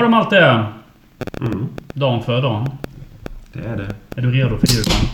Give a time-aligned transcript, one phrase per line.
[0.00, 0.66] Har de allt det?
[1.40, 2.70] Mm, Dan för dan.
[3.52, 3.94] det är det.
[4.16, 5.08] Är du redo för julen?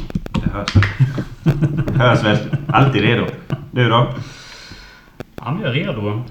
[0.44, 1.96] Det hörs väl.
[1.96, 2.38] hörs väl.
[2.66, 3.26] Alltid redo.
[3.70, 4.14] Du då?
[5.36, 6.24] Ja, men jag är redo.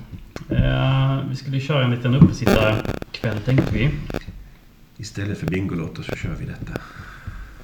[0.50, 3.90] Eh, vi skulle köra en liten uppesittarkväll tänkte vi.
[4.98, 6.81] Istället för Bingolotto så kör vi detta.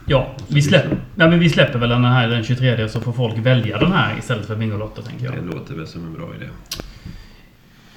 [0.05, 3.37] Ja, vi, släpp, ja, men vi släpper väl den här den 23 så får folk
[3.37, 5.35] välja den här istället för Bingolotto tänker jag.
[5.35, 6.45] Det låter väl som en bra idé.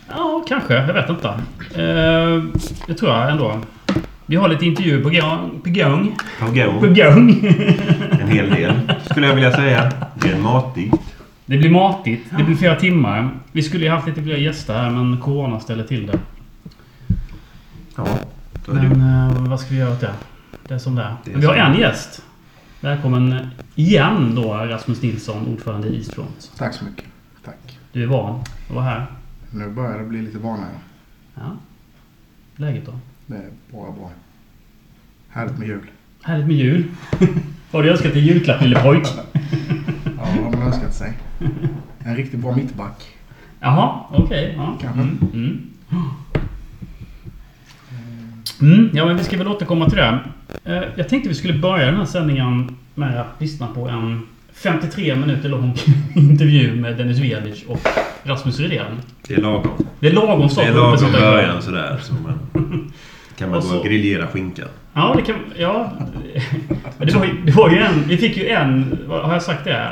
[0.09, 0.75] Ja, kanske.
[0.75, 1.29] Jag vet inte.
[1.29, 2.43] Eh,
[2.87, 3.61] det tror jag ändå.
[4.27, 5.61] Vi har lite intervjuer på gång.
[5.65, 6.17] På gång.
[6.41, 6.95] På På gång.
[6.95, 7.55] gång.
[8.21, 8.73] En hel del
[9.11, 9.93] skulle jag vilja säga.
[10.15, 10.95] Det är matigt.
[11.47, 12.27] Det blir matigt.
[12.39, 13.31] Det blir flera timmar.
[13.53, 16.19] Vi skulle ju haft lite fler gäster här men Corona ställer till det.
[17.97, 18.07] Ja,
[18.67, 20.13] då är det Men eh, vad ska vi göra åt det?
[20.69, 21.15] Det är som det är.
[21.25, 22.23] Det är Men vi har som en gäst.
[22.81, 26.51] Välkommen igen då Rasmus Nilsson, ordförande i Eastfront.
[26.59, 27.05] Tack så mycket.
[27.45, 27.79] Tack.
[27.93, 29.07] Du är van att vara här.
[29.55, 30.71] Nu börjar det bli lite vanare.
[31.35, 31.57] Ja.
[32.57, 32.93] Läget då?
[33.27, 34.11] Det är bara bra.
[35.29, 35.81] Härligt med jul.
[36.23, 36.85] Härligt med jul.
[37.19, 37.29] Vad
[37.71, 39.07] har du önskat i julklapp lille pojk?
[40.17, 41.13] Ja, vad har man önskat sig?
[42.07, 43.05] En riktigt bra mittback.
[43.61, 44.55] Jaha, okej.
[44.57, 44.77] ja.
[44.81, 45.01] Kanske.
[45.01, 45.71] Mm, mm.
[48.61, 50.21] Mm, ja, men vi ska väl återkomma till det.
[50.65, 54.23] Eh, Jag tänkte vi skulle börja den här sändningen med att lyssna på en
[54.55, 55.75] 53 minuter lång
[56.15, 57.81] intervju med Dennis Velic och
[58.25, 58.87] Rasmus Rydén.
[59.29, 59.71] Det är lagom.
[60.01, 61.97] Det är lagom Det sak är lagom början sådär.
[62.03, 62.39] Så man,
[63.39, 64.69] kan man Och gå så- och grillera skinkan.
[64.95, 65.37] Ja, det kan...
[65.59, 65.93] Ja.
[66.99, 68.05] Det var, det var ju en...
[68.09, 68.99] Vi fick ju en...
[69.09, 69.89] Har jag sagt det?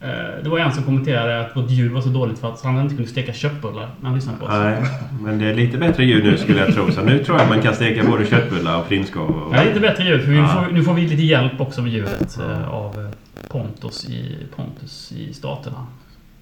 [0.00, 0.08] Eh,
[0.42, 2.94] Det var en som kommenterade att vårt ljud var så dåligt för att han inte
[2.94, 4.50] kunde steka köttbullar när han lyssnade på oss.
[4.52, 4.82] Nej,
[5.20, 6.90] men det är lite bättre ljud nu skulle jag tro.
[6.92, 9.30] Så nu tror jag man kan steka både köttbullar och prinskorv.
[9.42, 9.54] Och...
[9.56, 10.24] Ja, lite bättre ljud.
[10.24, 10.48] För Ja.
[10.66, 13.03] får, nu får vi lite hjälp också med ljudet eh, av
[13.50, 15.86] Pontus i, Pontus i Staterna.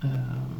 [0.03, 0.09] eh,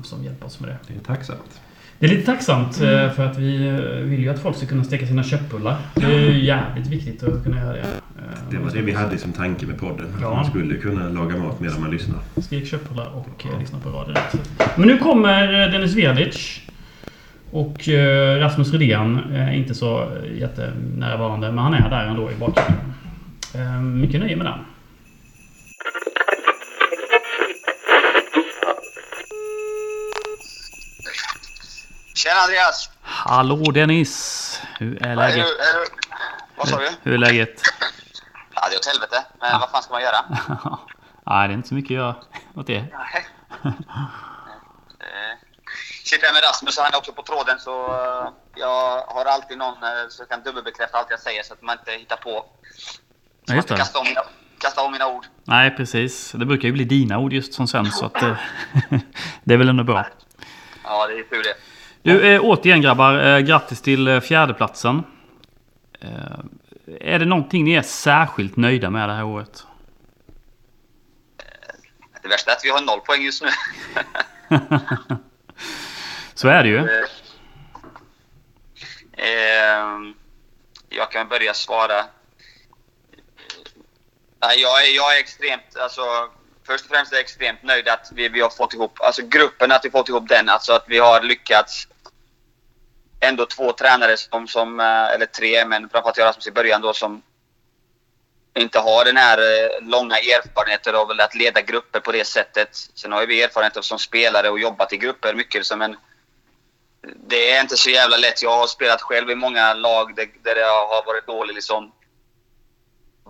[0.03, 0.77] Som hjälper oss med det.
[0.89, 1.61] Det är tacksamt.
[1.99, 3.75] Det är lite tacksamt eh, för att vi eh,
[4.09, 5.77] vill ju att folk ska kunna steka sina köttbullar.
[5.95, 7.85] Det är ju jävligt viktigt att kunna göra det.
[8.51, 10.07] Det var det vi hade som tanke med podden.
[10.15, 10.35] Att Ja.
[10.35, 12.19] man skulle kunna laga mat medan man lyssnar.
[12.37, 14.17] Stek köttbullar och eh, lyssna på radion.
[14.77, 16.61] Men nu kommer Dennis Velic.
[17.51, 17.89] Och
[18.39, 19.21] Rasmus Rydén
[19.53, 24.01] inte så jättenärvarande, men han är där ändå i bakgrunden.
[24.01, 24.59] Mycket nöje med den.
[32.23, 32.91] Tjena Andreas!
[33.03, 34.61] Hallå Dennis!
[34.79, 35.35] Hur är Är läget?
[35.37, 35.85] du, är du,
[36.57, 36.89] vad sa du?
[37.03, 37.61] Hur är läget?
[38.55, 39.25] Ja, det är åt helvete.
[39.41, 40.25] Men vad fan ska man göra?
[41.27, 42.15] Nej, det är inte så mycket att göra
[42.55, 42.81] åt det.
[42.81, 43.27] Nej.
[45.01, 45.39] Eh,
[46.05, 49.59] Sitter här med Rasmus och han är också på tråden så eh, jag har alltid
[49.59, 52.45] någon eh, som kan dubbelbekräfta allt jag säger så att man inte hittar på.
[52.77, 53.01] Så
[53.45, 53.79] Ja, man just inte det.
[53.79, 54.21] kastar om, mina,
[54.59, 55.27] kastar om mina ord.
[55.45, 56.33] Nej, precis.
[56.33, 58.15] Det brukar ju bli dina ord just som sänds, så att,
[59.45, 60.07] det är väl ändå bra.
[60.85, 61.55] Ja, det är tur det.
[62.03, 65.03] Du, eh, återigen grabbar, eh, grattis till eh, fjärdeplatsen.
[66.01, 66.39] Eh,
[67.01, 69.67] är det någonting ni är särskilt nöjda med det här året?
[72.23, 73.49] Det värsta är att vi har noll poäng just nu.
[76.35, 76.79] Så är det ju.
[76.79, 77.09] Eh,
[79.17, 80.15] ehm,
[80.89, 82.05] jag kan börja svara.
[84.41, 86.03] Nej, jag, är, jag är extremt, alltså,
[86.67, 89.73] först och främst är jag extremt nöjd att vi, vi har fått ihop, alltså gruppen,
[89.73, 91.89] att vi fått ihop den, alltså att vi har lyckats
[93.23, 96.81] ändå två tränare som, som eh, eller tre, men framförallt jag och Rasmus i början
[96.81, 97.23] då som
[98.55, 102.69] inte har den här eh, långa erfarenheten av att leda grupper på det sättet.
[102.95, 105.97] Sen har ju vi erfarenhet av som spelare och jobbat i grupper mycket, så men
[107.29, 108.43] det är inte så jävla lätt.
[108.43, 111.93] Jag har spelat själv i många lag där, där det har varit dålig liksom,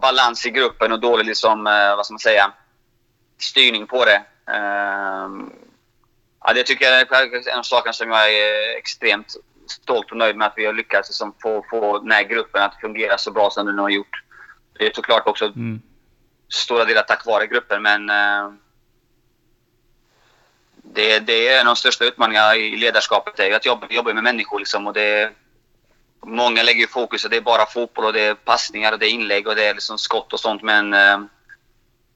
[0.00, 2.52] balans i gruppen och dålig liksom, eh, vad ska man säga,
[3.38, 4.22] styrning på det.
[4.52, 5.52] Ehm,
[6.44, 9.36] ja, det tycker jag är en av sakerna som jag är extremt
[9.72, 12.80] stolt och nöjd med att vi har lyckats liksom, få, få den här gruppen att
[12.80, 14.22] fungera så bra som den har gjort.
[14.78, 15.82] Det är såklart också Mm.
[16.48, 18.52] stora delar tack vare gruppen, men eh,
[20.74, 23.36] det, det är en av de största utmaningarna i ledarskapet.
[23.36, 24.58] Det är att jobba, jobba med människor.
[24.58, 25.32] Liksom, och det,
[26.26, 29.10] många lägger fokus och det är bara fotboll och det är passningar och det är
[29.10, 30.62] inlägg och det är liksom skott och sånt.
[30.62, 31.20] Men eh,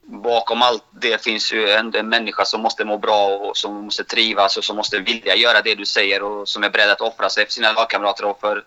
[0.09, 4.05] bakom allt det finns ju en, en människa som måste må bra och som måste
[4.05, 7.31] trivas och som måste vilja göra det du säger och som är beredd att offra
[7.31, 8.65] sig för sina lagkamrater och för,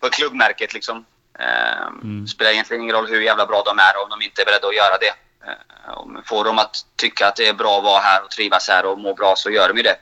[0.00, 0.74] för klubbmärket.
[0.74, 1.04] Liksom.
[1.38, 2.26] Eh, Mm.
[2.26, 4.76] spelar egentligen ingen roll hur jävla bra de är om de inte är beredda att
[4.76, 5.14] göra det.
[5.46, 8.68] Eh, om får de att tycka att det är bra att vara här och trivas
[8.68, 9.96] här och må bra så gör de ju det.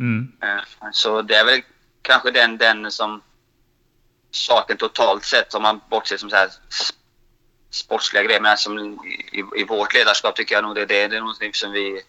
[0.00, 0.32] Mm.
[0.42, 1.62] Eh, Så det är väl
[2.02, 3.22] kanske den, den som
[4.30, 6.48] saken totalt sett, om man bortser som så här
[7.76, 8.78] sportsliga grejer, men som
[9.32, 12.02] i, i vårt ledarskap tycker jag nog det, det, det är någonting som vi,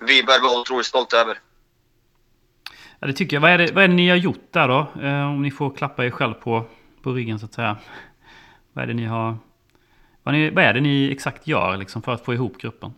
[0.00, 1.40] vi bör vara otroligt stolta över.
[2.98, 3.40] Ja, det tycker jag.
[3.40, 5.02] Vad är det, vad är det ni har gjort där då?
[5.02, 6.64] Eh, om ni får klappa er själv på,
[7.02, 7.76] på ryggen så att säga.
[8.72, 9.36] Vad är det ni har...
[10.22, 12.94] Vad, ni, vad är det ni exakt gör liksom, för att få ihop gruppen?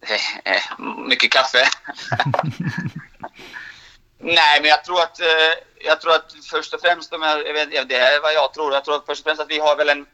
[0.00, 1.58] Eh, eh, mycket kaffe.
[4.18, 5.26] Nej, men jag tror att, eh,
[5.84, 8.96] jag tror att först och främst, om jag, det är vad jag tror, jag tror
[8.96, 10.06] att först och främst att vi har väl en,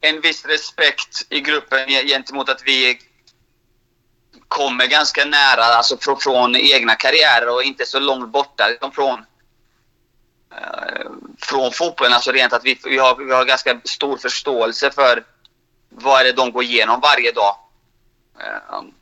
[0.00, 2.98] en viss respekt i gruppen gentemot att vi
[4.48, 9.24] kommer ganska nära, alltså från, från egna karriärer och inte så långt borta liksom från,
[10.56, 12.12] eh, från fotbollen.
[12.12, 15.24] Alltså rent att vi, vi, har, vi har ganska stor förståelse för
[15.88, 17.56] vad är det de går igenom varje dag.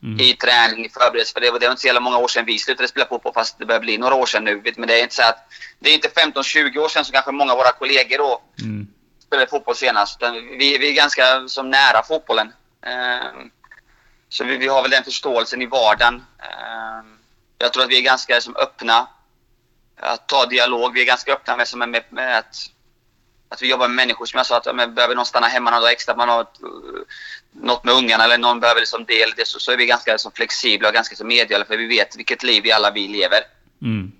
[0.02, 0.20] Mm.
[0.20, 1.32] I träning, i förberedelse.
[1.32, 3.32] För det var, det var inte så jävla många år sedan vi slutade spela fotboll,
[3.34, 4.62] fast det börjar bli några år sedan nu.
[4.76, 5.38] Men det är inte så att
[5.78, 8.86] det är inte 15-20 år sedan som kanske många av våra kollegor då Mm.
[9.26, 10.22] spelade fotboll senast.
[10.58, 12.52] Vi, vi är ganska som nära fotbollen.
[12.86, 13.30] Eh,
[14.28, 16.24] Så vi, vi har väl den förståelsen i vardagen.
[16.38, 17.04] Eh,
[17.58, 19.06] Jag tror att vi är ganska som öppna
[20.00, 20.94] att ta dialog.
[20.94, 22.56] Vi är ganska öppna med, som med, med att,
[23.50, 24.26] att vi jobbar med människor.
[24.26, 26.62] Som jag sa, att men behöver någon stanna hemma några dagar extra, man har ett,
[26.62, 30.18] eh, något med ungarna eller någon behöver liksom del det, så, så är vi ganska
[30.18, 33.40] som flexibla och ganska som medgörliga för vi vet vilket liv vi alla vi lever.
[33.82, 34.12] Mm.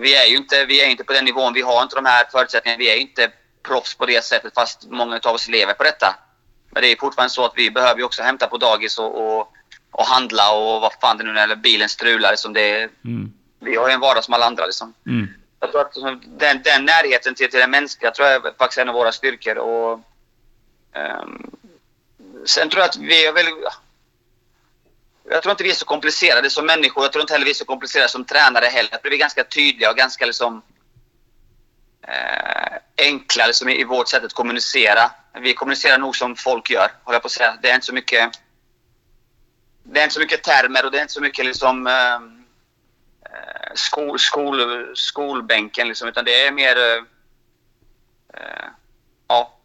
[0.00, 2.24] Vi är ju inte, vi är inte på den nivån, vi har inte de här
[2.32, 2.78] förutsättningarna.
[2.78, 3.30] Vi är inte
[3.62, 6.14] proffs på det sättet fast många av oss lever på detta.
[6.70, 9.52] Men det är fortfarande så att vi behöver ju också hämta på dagis och, och,
[9.90, 12.30] och handla och vad fan det nu är, eller bilen strular.
[12.30, 13.32] Liksom det, Mm.
[13.60, 14.66] vi har ju en vardag som alla andra.
[14.66, 14.94] Liksom.
[15.06, 15.28] Mm.
[15.62, 18.88] Jag tror att den, den närheten till, till det mänskliga tror jag är faktiskt en
[18.88, 19.58] av våra styrkor.
[19.58, 20.00] Och,
[20.94, 21.50] um,
[22.44, 23.46] sen tror jag att vi är väl...
[25.30, 27.04] Jag tror inte vi är så komplicerade som människor.
[27.04, 28.88] Jag tror inte heller vi är så komplicerade som tränare heller.
[28.92, 30.62] Jag tror vi är ganska tydliga och ganska liksom,
[32.08, 35.10] eh, enkla liksom, i, vårt sätt att kommunicera.
[35.40, 37.58] Vi kommunicerar nog som folk gör, håller jag på att säga.
[37.62, 38.30] Det är inte så mycket...
[39.82, 41.86] Det är inte så mycket termer och det är inte så mycket liksom...
[41.86, 42.41] eh,
[43.74, 46.76] skol, skol, skolbänken liksom, utan det är mer...
[46.76, 47.02] eh,
[48.34, 48.68] eh,
[49.28, 49.58] ja.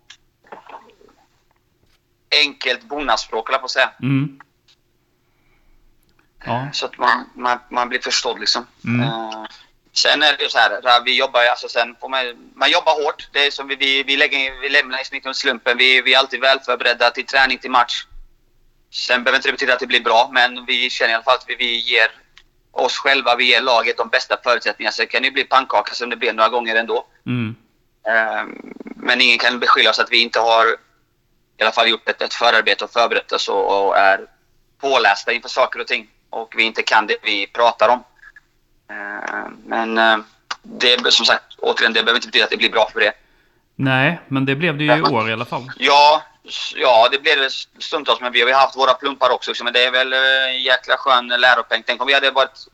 [2.32, 3.92] Enkelt bonnaspråk, på att säga.
[4.02, 4.40] Mm.
[6.46, 6.70] Ja.
[6.74, 8.68] Så att man, man, man blir förstådd liksom.
[8.86, 9.02] Mm.
[9.02, 9.46] Eh,
[9.94, 13.28] sen är det ju så här, vi jobbar alltså sen får man, man jobbar hårt.
[13.32, 15.78] Det är som vi, vi, vi, lägger, vi lämnar liksom inte slumpen.
[15.78, 18.06] Vi, vi är alltid väl förberedda till träning, till match.
[18.92, 21.36] Sen behöver inte det betyda att det blir bra, men vi känner i alla fall
[21.36, 22.12] att vi, vi ger
[22.80, 24.92] oss själva, vi ger laget de bästa förutsättningarna.
[24.92, 27.06] Sen kan det ju bli pannkaka som det blev några gånger ändå.
[27.26, 27.56] Mm.
[28.08, 28.44] Eh,
[28.96, 30.66] Men ingen kan beskylla oss att vi inte har
[31.58, 34.20] i alla fall gjort ett, ett förarbete och förberett oss och, och är
[34.82, 36.08] pålästa inför saker och ting.
[36.30, 38.04] Och vi inte kan det vi pratar om.
[38.90, 40.18] Eh, Men eh,
[40.64, 43.14] det, som sagt, återigen, det behöver inte betyda att det blir bra för det.
[43.76, 45.72] Nej, men det blev det ju i år i alla fall.
[45.78, 46.24] Ja,
[46.76, 47.50] ja det blev det
[47.84, 49.52] stundtals, men vi har haft våra plumpar också.
[49.52, 51.84] liksom, Men det är väl eh, en jäkla skön läropeng.
[51.86, 52.68] Tänk om vi hade varit...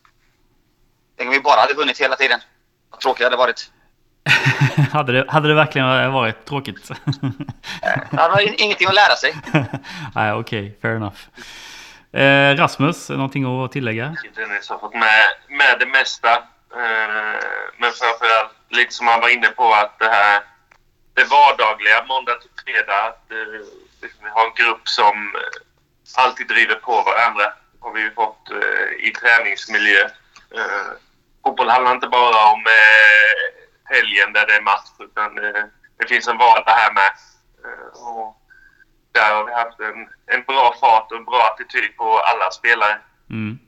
[1.17, 2.39] Tänk om vi bara hade vunnit hela tiden.
[2.91, 3.71] Vad tråkigt det hade varit.
[4.91, 6.91] hade, det, hade det verkligen varit tråkigt?
[8.11, 9.35] Det hade varit ingenting att lära sig.
[10.15, 10.77] Nej, okej.
[10.81, 11.17] fair enough.
[12.13, 14.15] Eh, Rasmus, någonting att tillägga?
[14.36, 16.31] Dennis har fått med, med det mesta.
[16.75, 17.39] Eh,
[17.77, 20.41] men framförallt, lite som han var inne på, att det här
[21.13, 23.00] det vardagliga, måndag till fredag.
[23.08, 23.48] Att, eh,
[24.01, 27.53] liksom, vi har en grupp som eh, alltid driver på varandra.
[27.79, 30.03] Har vi ju fått eh, i träningsmiljö.
[30.55, 30.91] Eh,
[31.43, 35.63] fotboll handlar inte bara om eh, helgen där det är match, utan eh,
[35.98, 37.12] det finns en vardag här med.
[37.63, 38.38] Eh, och
[39.12, 43.00] där har vi haft en, en bra fart och en bra attityd på alla spelare.
[43.29, 43.60] Mm.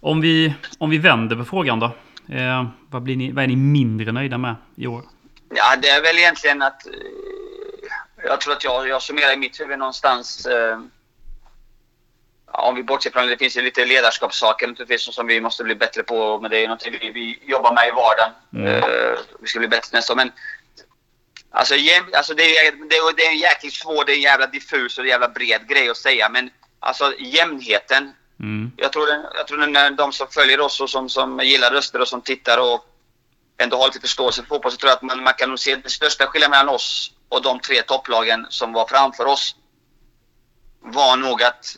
[0.00, 1.90] Om, vi, om vi vänder på frågan då.
[2.32, 5.02] Eh, vad, blir ni, vad är ni mindre nöjda med i år?
[5.54, 6.86] Ja, det är väl egentligen att...
[6.86, 6.92] eh,
[8.26, 10.46] Jag tror att jag, jag summerar i mitt huvud någonstans...
[10.46, 10.80] Eh,
[12.56, 16.02] om vi bortser från det finns ju lite ledarskapssaker naturligtvis som vi måste bli bättre
[16.02, 16.40] på.
[16.40, 18.32] Men det är någonting vi, vi jobbar med i vardagen.
[18.52, 18.82] Mm.
[18.82, 20.16] Eh, vi ska bli bättre nästa år.
[20.16, 20.32] Men
[21.50, 21.74] alltså,
[22.12, 24.98] alltså det, är, det, är, det är en jäkligt svår, det är en jävla diffus
[24.98, 26.28] och en jävla bred grej att säga.
[26.28, 26.50] Men
[26.80, 28.72] alltså jämnheten Mm.
[28.76, 32.08] jag tror, jag tror den, de som följer oss och som, som gillar röster och
[32.08, 32.86] som tittar och
[33.58, 35.76] ändå har lite förståelse för fotboll så tror jag att man, man kan nog se
[35.76, 39.56] den största skillnaden mellan oss och de tre topplagen som var framför oss
[40.80, 41.76] var nog att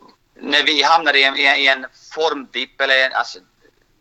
[0.00, 3.38] eh, när vi hamnade i en, i en, formdipp, eller alltså,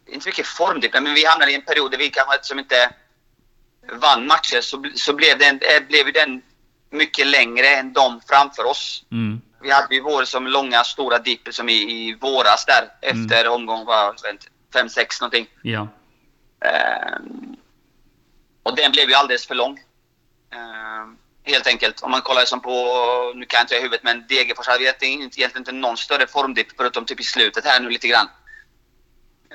[0.08, 2.92] inte mycket formdipp, men vi hamnade i en period där vi kanske som inte
[3.94, 6.42] vann matcher så, så blev, den, eh, blev den
[6.90, 9.04] mycket längre än de framför oss.
[9.12, 9.42] Mm.
[9.62, 13.86] Vi hade ju vår som långa stora dipp som i, i våras där efter omgång
[14.74, 15.48] 5-6 någonting.
[15.62, 15.88] Ja.
[16.66, 17.56] Ehm,
[18.64, 19.80] och den blev ju alldeles för lång.
[20.52, 22.02] Ehm, helt enkelt.
[22.02, 22.72] Om man kollar som på,
[23.36, 26.28] nu kan jag inte i huvudet, men Degerfors hade egentligen inte, egentligen inte någon större
[26.28, 28.28] formdipp förutom typ i slutet här nu lite grann.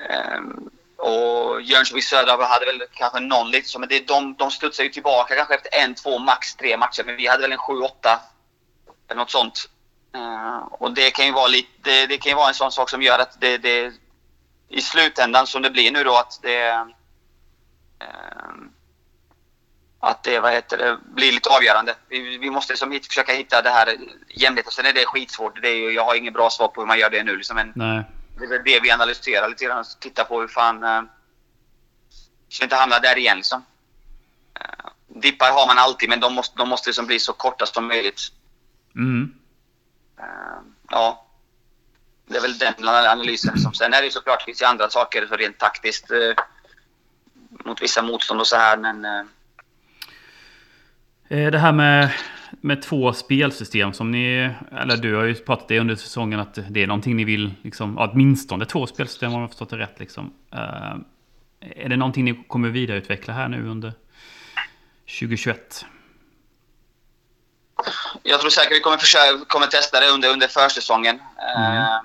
[0.09, 4.87] Ehm, och Jönköping Södra hade väl kanske någon lite så, men det, de, de studsade
[4.87, 7.03] ju tillbaka kanske efter en, två, max tre matcher.
[7.05, 8.19] Men vi hade väl en sju, åtta
[9.07, 9.69] eller något sånt.
[10.15, 13.01] Uh, och det kan ju vara lite, det, kan ju vara en sån sak som
[13.01, 13.93] gör att det, det
[14.69, 16.85] i slutändan som det blir nu då att det uh,
[19.99, 21.95] att det, vad heter det blir lite avgörande.
[22.09, 23.97] Vi, vi måste liksom hit, försöka hitta det här
[24.29, 24.71] jämlikheten.
[24.71, 25.61] Sen är det skitsvårt.
[25.61, 27.35] Det är, jag har inget bra svar på hur man gör det nu.
[27.35, 28.03] Liksom, men Nej.
[28.37, 29.85] det är det vi analyserar lite grann.
[29.99, 30.83] Tittar på hur fan...
[30.83, 31.03] Uh,
[32.49, 33.65] så inte hamnar där igen liksom.
[34.59, 37.87] Uh, dippar har man alltid, men de måste, de måste liksom bli så korta som
[37.87, 38.21] möjligt.
[38.95, 39.33] Mm.
[40.89, 41.25] Ja.
[42.27, 43.57] Det är väl den analysen.
[43.57, 46.43] Som, sen är det ju såklart, det finns ju andra saker så rent taktiskt eh,
[47.65, 49.05] mot vissa motstånd och så här, men...
[49.05, 49.23] Eh.
[51.27, 52.13] Eh, det här med,
[52.51, 54.51] med två spelsystem som ni...
[54.71, 57.53] Eller du har ju pratat det under säsongen att det är någonting ni vill...
[57.61, 59.99] Liksom, åtminstone två spelsystem om jag förstått det rätt.
[59.99, 60.33] Liksom.
[61.59, 63.93] är det någonting ni kommer vidareutveckla här nu under
[65.19, 65.85] 2021?
[68.27, 71.21] Jag tror säkert vi kommer, försöka, kommer testa det under, under försäsongen.
[71.57, 71.77] Mm.
[71.77, 72.01] Uh,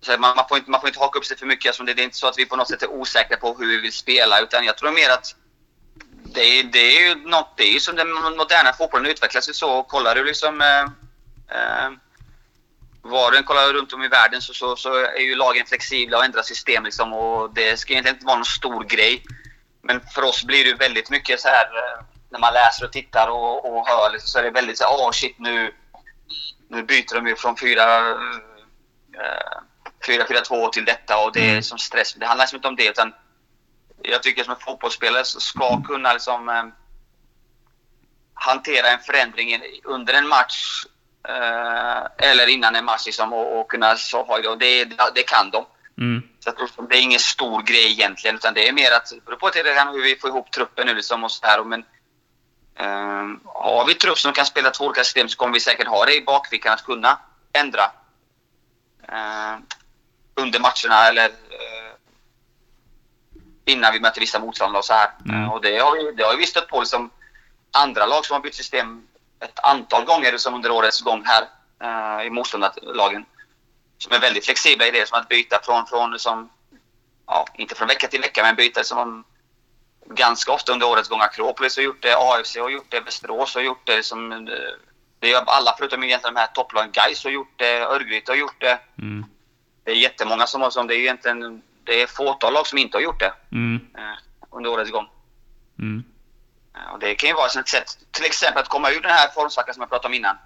[0.00, 1.68] så man, man, får inte, man får inte haka upp sig för mycket.
[1.68, 3.66] Alltså det, det är inte så att vi på något sätt är osäkra på hur
[3.66, 4.40] vi vill spela.
[4.40, 5.34] Utan jag tror mer att
[6.24, 9.82] det är, det är ju något, det är som den moderna fotbollen utvecklas ju så.
[9.82, 10.84] Kollar du liksom uh,
[11.56, 11.90] uh,
[13.02, 16.18] var du än kollar runt om i världen så, så, så, är ju lagen flexibla
[16.18, 17.12] och ändrar system liksom.
[17.12, 19.24] Och det ska egentligen inte vara någon stor grej.
[19.82, 21.66] Men för oss blir det väldigt mycket så här
[22.32, 25.08] när man läser och tittar och, och hör liksom, så är det väldigt så åh
[25.08, 25.74] oh shit nu,
[26.68, 28.16] nu byter de ju från 4 uh,
[30.44, 32.14] 2 till detta och det är som stress.
[32.14, 33.14] Det handlar liksom inte om det utan
[34.02, 36.64] jag tycker som en fotbollsspelare ska kunna liksom uh,
[38.34, 40.84] hantera en förändring under en match
[41.28, 44.84] uh, eller innan en match liksom, och, och kunna så ha det.
[44.84, 45.66] Det, det kan de.
[45.98, 46.22] Mm.
[46.40, 46.56] Så att
[46.88, 49.66] det är ingen stor grej egentligen utan det är mer att det beror på till
[49.66, 51.64] hur vi får ihop truppen nu liksom och så här.
[51.64, 51.84] Men,
[52.80, 56.04] Uh, har vi trupp som kan spela två olika system så kommer vi säkert ha
[56.04, 57.18] det i bakfickan att kunna
[57.52, 57.82] ändra
[59.12, 59.58] uh,
[60.34, 61.92] under matcherna eller uh,
[63.64, 65.10] innan vi möter vissa motståndare och så här.
[65.28, 65.50] Mm.
[65.50, 67.10] och det har, vi, det har vi stött på liksom
[67.70, 69.06] andra lag som har bytt system
[69.40, 71.44] ett antal gånger som under årets gång här
[72.24, 73.24] i motståndarlagen.
[73.98, 76.50] Som är väldigt flexibla i det, som att byta från, från som,
[77.26, 79.24] ja, inte från vecka till vecka, men byta som
[80.14, 81.20] ganska ofta under årets gång.
[81.20, 84.02] Akropolis har gjort det, AFC har gjort det, Västerås har gjort det.
[84.02, 84.48] Som,
[85.18, 86.90] det gör alla förutom egentligen de här topplagen.
[86.92, 88.78] Gais har gjort det, Örgryte har gjort det.
[88.98, 89.24] Mm.
[89.84, 92.96] Det är jättemånga som har som det är egentligen det är fåtal lag som inte
[92.96, 93.86] har gjort det Mm.
[93.94, 94.18] eh,
[94.50, 95.08] under årets gång.
[95.78, 96.04] Mm.
[96.76, 99.28] Eh, och det kan ju vara ett sätt, till exempel att komma ur den här
[99.28, 100.36] formsvackan som jag pratade om innan.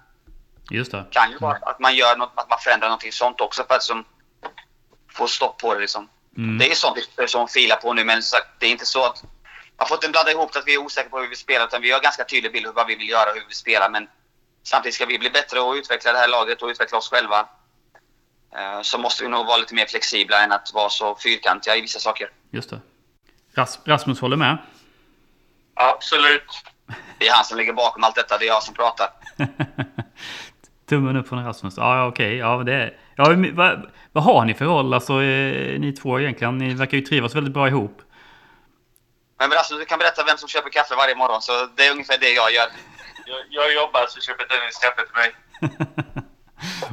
[0.69, 1.05] Just det.
[1.11, 3.83] kan ju vara att man gör något, att man förändrar någonting sånt också för att
[3.83, 4.05] som,
[5.11, 6.09] få stopp på det liksom.
[6.37, 6.57] Mm.
[6.57, 6.97] Det är sånt
[7.27, 9.23] som filar på nu men sagt, det är inte så att
[9.77, 11.91] man får inte blanda ihop att vi är osäkra på hur vi spelar utan vi
[11.91, 13.89] har ganska tydlig bild av vad vi vill göra och hur vi spelar.
[13.89, 14.07] Men
[14.63, 17.39] samtidigt ska vi bli bättre och utveckla det här laget och utveckla oss själva.
[18.57, 21.81] eh, Så måste vi nog vara lite mer flexibla än att vara så fyrkantiga i
[21.81, 22.29] vissa saker.
[22.51, 22.79] Just det.
[23.55, 24.57] Ras Rasmus håller med.
[25.73, 26.43] Absolut.
[27.19, 29.09] Det är han som ligger bakom allt detta, det är jag som pratar.
[30.89, 31.73] Tummen upp från Rasmus.
[31.77, 32.35] Ja, ja, okej.
[32.37, 32.97] Ja, det är...
[33.15, 36.57] ja, vad, vad har ni för roll, alltså, eh, ni två egentligen?
[36.57, 38.01] Ni verkar ju trivas väldigt bra ihop.
[39.39, 42.17] Men alltså, du kan berätta vem som köper kaffe varje morgon så det är ungefär
[42.17, 42.67] det jag gör.
[43.25, 45.35] Jag, jag jobbar så köper Dennis kaffe till mig.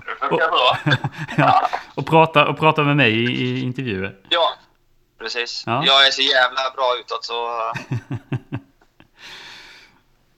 [0.06, 0.78] Det funkar bra.
[1.36, 4.16] ja, och, prata, och prata med mig i, i intervjuer.
[4.28, 4.54] Ja,
[5.18, 5.62] precis.
[5.66, 5.82] Ja.
[5.86, 7.72] Jag är så jävla bra utåt så...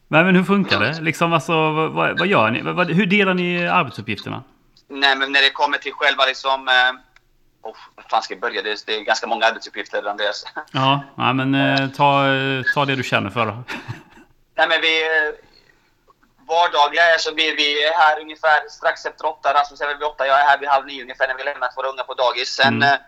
[0.08, 1.00] Nej, men hur funkar det?
[1.00, 2.62] Liksom, alltså, vad, vad vad gör ni?
[2.62, 4.42] Vad, hur delar ni arbetsuppgifterna?
[4.88, 6.68] Nej, men när det kommer till själva liksom...
[6.68, 6.74] Eh,
[7.70, 7.76] oh,
[8.10, 8.62] fan ska jag börja?
[8.62, 10.44] Det är, det är ganska många arbetsuppgifter, Andreas.
[10.72, 13.52] Ja, nej, men eh, ta, eh, ta det du känner för då.
[14.56, 15.02] Nej, men vi...
[15.04, 15.32] eh,
[16.48, 19.54] Vardagliga är så vi, vi är här ungefär strax efter åtta.
[19.54, 20.26] Rasmus är väl vid åtta.
[20.26, 22.48] Jag är här vid halv nio ungefär när vi lämnat våra unga på dagis.
[22.54, 22.82] Sen Mm.
[22.82, 22.98] eh,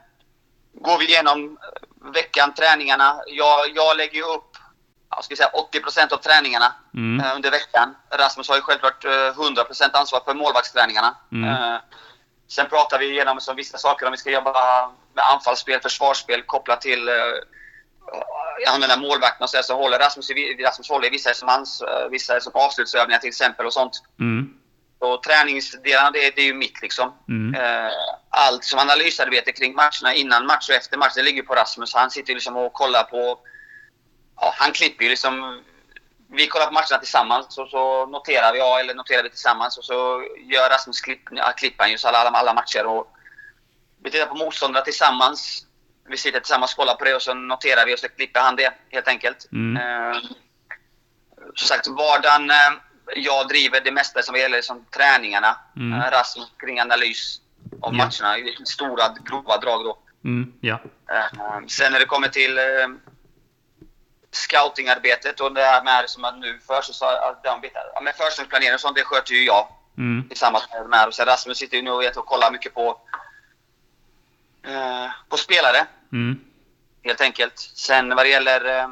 [0.75, 3.21] går vi igenom eh, veckan, träningarna.
[3.27, 4.57] Jag, jag lägger upp
[5.11, 5.51] jag ska säga
[6.09, 7.25] 80% av träningarna Mm.
[7.27, 7.95] eh, under veckan.
[8.11, 11.15] Rasmus har ju självklart eh, 100% ansvar för målvaktsträningarna.
[11.33, 11.79] Mm.
[12.49, 14.53] Sen pratar vi igenom som vissa saker om vi ska jobba
[15.15, 17.15] med anfallsspel, försvarsspel kopplat till eh,
[18.61, 20.31] jag använder målvakten och så, så håller Rasmus,
[20.65, 24.03] Rasmus håller vissa som, hans, eh, vissa som avslutsövningar till exempel och sånt.
[24.21, 24.55] Mm.
[24.99, 27.15] Och träningsdelarna, det, det är ju mitt liksom.
[27.29, 27.55] Mm.
[27.55, 27.93] Eh,
[28.31, 31.95] allt som analysarbete kring matcherna innan match och efter match, det ligger på Rasmus.
[31.95, 33.39] Han sitter liksom och kollar på...
[34.41, 35.63] Ja, han klipper ju liksom...
[36.31, 40.25] Vi kollar på matcherna tillsammans och så noterar jag eller noterar vi tillsammans och så
[40.39, 43.15] gör Rasmus klipp, ja, klipper han ju så alla, alla matcher och
[44.05, 45.65] vi tittar på motståndare tillsammans.
[46.09, 48.57] vi sitter tillsammans och kollar på det och så noterar vi och så klipper han
[48.57, 49.49] det helt enkelt.
[49.53, 49.77] Mm.
[50.13, 50.19] Eh,
[51.55, 52.57] som sagt, vardagen, eh,
[53.17, 55.57] jag driver det mesta som gäller som träningarna.
[55.77, 56.01] Mm.
[56.01, 57.41] Eh, Rasmus kring analys
[57.83, 57.99] av Ja.
[58.05, 59.99] matcherna i stora, grova drag då.
[60.25, 60.81] Mm, ja.
[61.11, 62.65] Eh, Sen när det kommer till eh,
[64.39, 68.13] scoutingarbetet och det här med som att nu för så att de bitar, ja, men
[68.13, 69.69] försäsongsplanering och sånt, det sköter ju jag
[69.99, 71.07] Mm, tillsammans med de här.
[71.09, 73.01] Och sen Rasmus sitter ju nu och vet och kollar mycket på,
[74.63, 76.41] eh, på spelare mm,
[77.03, 77.59] helt enkelt.
[77.59, 78.65] Sen vad det gäller...
[78.65, 78.89] Eh,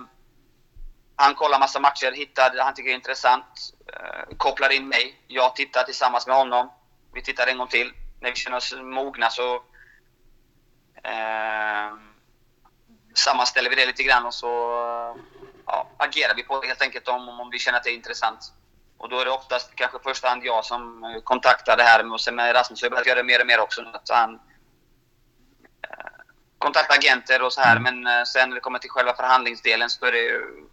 [1.18, 3.74] han kollar massa matcher, hittar det han tycker är intressant.
[3.92, 5.20] Eh, kopplar in mig.
[5.26, 6.70] Jag tittar tillsammans med honom.
[7.12, 7.92] Vi tittar en gång till.
[8.20, 9.54] När vi känner oss mogna så
[11.02, 11.94] eh,
[13.14, 14.50] sammanställer vi det lite grann och så
[15.66, 18.52] ja, agerar vi på det helt enkelt om, om vi känner att det är intressant.
[18.98, 22.20] Och då är det oftast kanske första hand jag som eh, kontaktar det här och
[22.20, 23.82] sen med Rasmus har jag börjat göra det mer och mer också.
[23.82, 24.40] Att han
[26.58, 27.78] kontakta agenter och så här.
[27.78, 30.66] Men eh, sen när det kommer till själva förhandlingsdelen så är det ju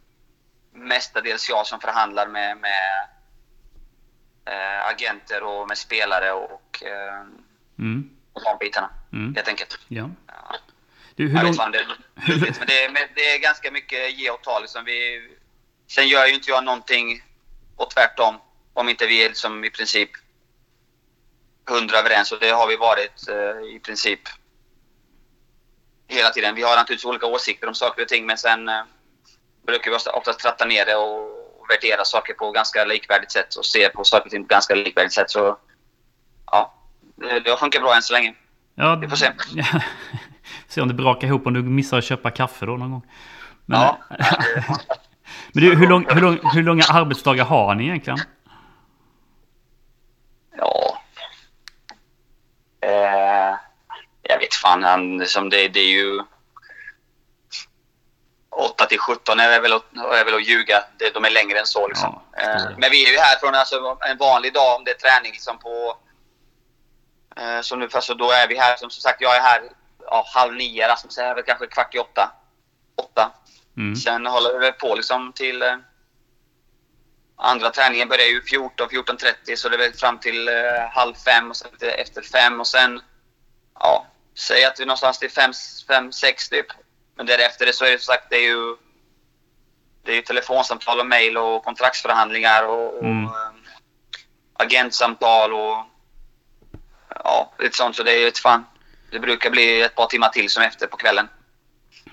[0.74, 3.08] mestadels jag som förhandlar med, med
[4.46, 7.22] eh, agenter och med spelare och, eh,
[7.80, 8.90] mm, och de bitarna.
[9.14, 9.80] mm, Helt enkelt.
[9.88, 10.10] ja.
[10.28, 10.56] Ja.
[11.15, 11.51] Du, hur Jag lång...
[11.51, 14.60] vet fan, det men det men det är ganska mycket ge och ta.
[14.60, 15.29] Liksom vi,
[15.88, 17.24] sen gör ju inte jag någonting
[17.75, 18.36] och tvärtom.
[18.74, 20.10] Om inte vi är liksom i princip
[21.70, 22.32] hundra överens.
[22.32, 24.20] Och det har vi varit eh, i princip
[26.08, 26.55] hela tiden.
[26.55, 28.82] Vi har naturligtvis olika åsikter om saker och ting men sen eh,
[29.65, 31.29] brukar vi ofta- oftast tratta ner det och
[31.70, 35.13] värdera saker på ganska likvärdigt sätt och se på saker och ting på ganska likvärdigt
[35.13, 35.29] sätt.
[35.32, 35.58] Så
[36.46, 36.74] ja,
[37.15, 38.35] det, det har funkat bra än så länge.
[38.75, 39.31] Ja, Vi får se.
[40.74, 43.01] Se om det brakar ihop om du missar att köpa kaffe då någon gång.
[43.66, 43.98] Men, Ja.
[45.53, 48.20] men du, hur, lång, hur, lång, hur långa arbetsdagar har ni egentligen?
[50.57, 50.98] Ja.
[52.81, 53.55] Eh,
[54.22, 54.83] jag vet fan.
[54.83, 56.20] Han, som det, det är ju...
[58.50, 60.83] 8 till 17 är väl, att- är väl att ljuga.
[61.14, 61.88] De är längre än så.
[61.88, 62.20] Liksom.
[62.31, 64.96] Ja, eh, men vi är ju här från alltså, en vanlig dag om det är
[64.96, 65.98] träning liksom på...
[67.42, 68.75] Eh, så nu, alltså, då är vi här.
[68.75, 69.62] Som, som sagt, jag är här
[70.05, 70.87] ja, halv nio.
[70.87, 72.31] Rasmus är här väl kanske kvart i åtta.
[72.96, 73.31] Åtta.
[73.77, 73.96] Mm.
[73.96, 75.61] Sen håller vi på liksom till...
[75.61, 75.75] Eh,
[77.35, 80.53] andra träningen börjar ju 14, 14.30 så det är väl fram till eh,
[80.92, 83.01] halv fem och sen efter fem och sen...
[83.79, 84.05] Ja,
[84.37, 85.51] säg att det är någonstans till fem,
[85.87, 86.66] fem, sex typ.
[87.16, 88.75] Men därefter det så är det som sagt, det är ju...
[90.05, 93.25] Det är ju telefonsamtal och mejl och kontraktsförhandlingar och, och Mm.
[93.25, 93.31] eh,
[94.53, 95.85] agentsamtal och...
[97.24, 97.96] Ja, lite sånt.
[97.96, 98.66] Så det är ju ett fan.
[99.14, 101.28] Det brukar bli ett par timmar till som efter på kvällen.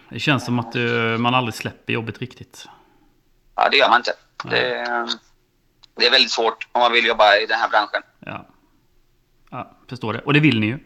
[0.09, 0.83] Det känns som att eh,
[1.19, 2.67] man aldrig släpper jobbet riktigt.
[3.55, 4.13] Ja, det gör man inte.
[4.45, 4.59] Det,
[5.97, 8.03] det är väldigt svårt om man vill jobba i den här branschen.
[8.19, 8.47] Ja.
[9.51, 10.19] ja, förstår det.
[10.21, 10.79] Och det vill ni ju.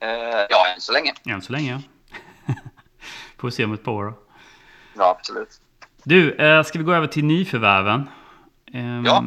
[0.00, 1.14] Eh, ja, än så länge.
[1.26, 1.82] Än så länge.
[3.38, 4.14] Får se om ett par år då.
[4.96, 5.60] Ja, absolut.
[6.02, 8.08] Du, eh, ska vi gå över till nyförvärven?
[8.72, 9.24] Ehm, Ja.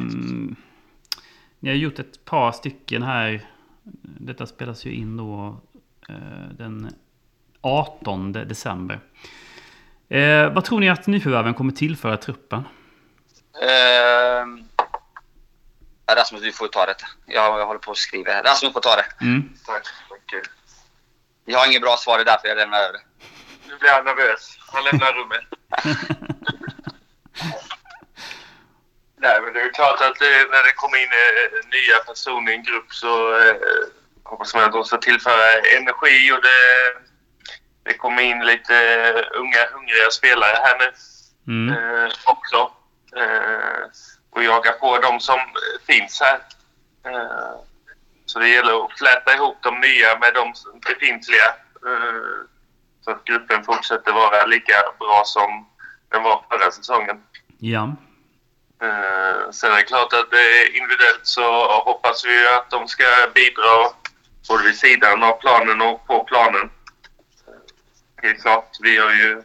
[1.62, 3.46] Ni har gjort ett par stycken här.
[4.22, 5.60] Detta spelas ju in då
[6.08, 6.94] eh, den
[7.60, 9.00] 18 december.
[10.08, 12.64] Eh, vad tror ni att nyförvärven kommer tillföra truppen?
[13.62, 14.46] Eh,
[16.14, 17.06] Rasmus, du får ta detta.
[17.26, 18.42] Jag, jag håller på att skriva här.
[18.42, 19.24] Rasmus får ta det.
[19.24, 19.52] Mm.
[19.66, 19.86] Tack.
[21.44, 23.04] Jag har inget bra svar, det är därför jag lämnar över det.
[23.68, 24.58] Nu blir han nervös.
[24.72, 25.44] Han lämnar rummet.
[29.22, 32.54] Nej, men det är klart att eh, när det kommer in eh, nya personer i
[32.54, 33.56] en grupp så eh,
[34.30, 36.92] hoppas att de ska tillföra energi och det,
[37.82, 38.74] det kommer in lite
[39.34, 40.92] unga, hungriga spelare här nu
[41.48, 41.74] Mm.
[41.74, 42.70] eh, också.
[43.16, 43.84] Eh,
[44.30, 45.38] och jaga på de som
[45.86, 46.40] finns här.
[47.06, 47.54] Eh,
[48.26, 50.54] så det gäller att fläta ihop de nya med de
[50.86, 51.48] befintliga.
[51.86, 52.46] Eh,
[53.04, 55.68] så att gruppen fortsätter vara lika bra som
[56.08, 57.22] den var förra säsongen.
[57.58, 57.96] Ja.
[58.82, 63.88] Eh, sen är det klart att eh, individuellt så hoppas vi att de ska bidra
[64.48, 66.70] både vid sidan av planen och på planen.
[67.46, 68.76] Eh, Helt klart.
[68.80, 69.42] Vi har ju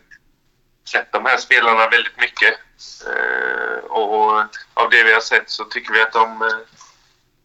[0.87, 2.53] sett de här spelarna väldigt mycket.
[3.07, 4.39] Eh, och
[4.73, 6.47] av det vi har sett så tycker vi att de eh,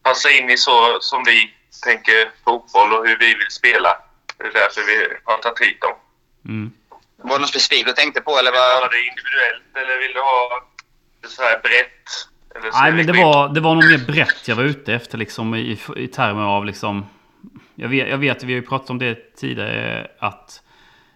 [0.02, 3.98] passar in i så som vi tänker fotboll och hur vi vill spela.
[4.36, 5.96] Det är därför vi har tagit hit dem.
[6.44, 6.72] Mm.
[7.16, 8.50] Var det något specifikt du tänkte på eller?
[8.50, 10.66] Vill du ha det individuellt eller vill du ha
[11.22, 12.08] det så här brett?
[12.54, 14.94] Eller så Nej är men det var, det var nog mer brett jag var ute
[14.94, 17.06] efter liksom i, i termer av liksom...
[17.80, 20.62] Jag vet, jag vet, vi har ju pratat om det tidigare, att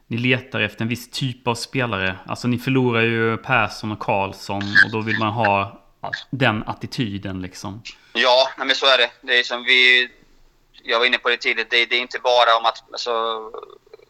[0.06, 2.16] ni letar efter en viss typ av spelare.
[2.26, 5.82] Alltså ni förlorar ju Persson och Karlsson och då vill man ha
[6.30, 7.82] den attityden liksom.
[8.12, 9.10] Ja, nej, men så är det.
[9.20, 10.08] Det är som vi...
[10.82, 11.70] Jag var inne på det tidigt.
[11.70, 12.84] Det, det är inte bara om att...
[12.92, 13.10] Alltså,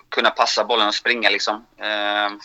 [0.08, 1.66] kunna passa bollen och springa liksom.
[1.78, 2.40] Ehm,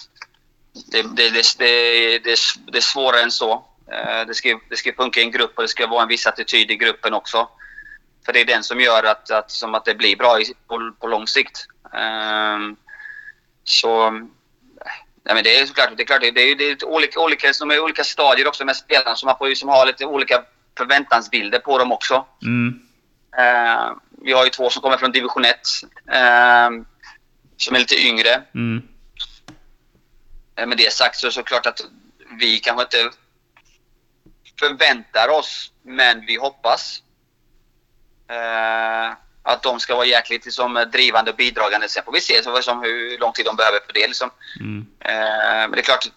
[0.91, 2.37] det, det, det, det, det,
[2.71, 3.65] det är svårare än så.
[3.91, 6.27] Ehm, det, ska, det ska funka i en grupp och det ska vara en viss
[6.27, 7.47] attityd i gruppen också.
[8.29, 10.91] För det är den som gör att, att, som att det blir bra i, på,
[10.99, 11.67] på lång sikt.
[11.93, 12.57] Eh,
[13.63, 14.09] så...
[14.11, 17.19] Nej, men det är såklart, det är klart, det är, det är, det är olika,
[17.19, 20.43] olika, de är olika stadier också med spelarna, får ju som ha lite olika
[20.77, 22.25] förväntansbilder på dem också.
[22.41, 22.79] Mm.
[23.37, 25.55] Eh, vi har ju två som kommer från division 1.
[26.11, 26.69] Eh,
[27.57, 28.43] som är lite yngre.
[28.55, 28.87] Mm.
[30.55, 31.81] Eh, Med det sagt så är det såklart att
[32.39, 33.17] vi kanske inte
[34.59, 37.03] förväntar oss, men vi hoppas
[38.29, 39.13] eh,
[39.43, 41.87] att de ska vara jäkligt liksom, drivande och bidragande.
[41.89, 44.07] Sen får vi se så, som hur lång tid de behöver för det.
[44.07, 44.29] Liksom.
[44.59, 44.85] Mm.
[44.99, 46.07] Eh, men det är klart,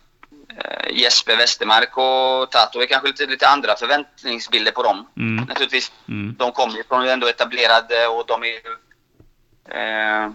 [0.58, 5.08] eh, Jesper Westermark och Tato är kanske lite, lite andra förväntningsbilder på dem.
[5.16, 5.44] Mm.
[5.44, 5.92] Naturligtvis.
[6.08, 6.34] Mm.
[6.38, 8.60] De kommer ju från ändå etablerade och de är.
[9.78, 10.30] Eh,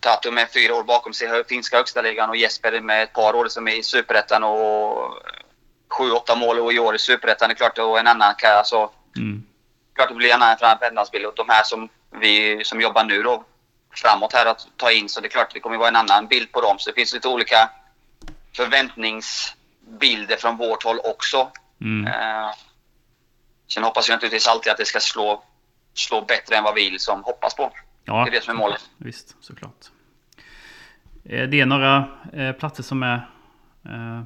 [0.00, 3.34] Tato med fyra år bakom sig i finska högsta ligan och Jesper med ett par
[3.34, 5.22] år som är i Superettan och
[5.88, 7.48] sju, åtta mål och i år i Superettan.
[7.48, 8.90] Det är klart och en annan kan alltså...
[9.16, 9.45] Mm.
[9.96, 11.88] Klart det blir en annan förväntansbild och de här som
[12.20, 13.44] vi som jobbar nu då
[13.94, 16.52] framåt här att ta in så det är klart det kommer vara en annan bild
[16.52, 16.76] på dem.
[16.78, 17.70] Så det finns lite olika
[18.56, 21.50] förväntningsbilder från vårt håll också.
[21.80, 22.06] Mm.
[22.06, 22.50] Eh,
[23.68, 25.42] sen hoppas jag naturligtvis alltid att det ska slå,
[25.94, 27.72] slå bättre än vad vi liksom hoppas på.
[28.04, 28.90] Ja, Det är det som är målet.
[28.96, 29.86] visst, såklart.
[31.24, 33.14] Eh, Det är några eh, platser som är
[33.84, 34.22] eh,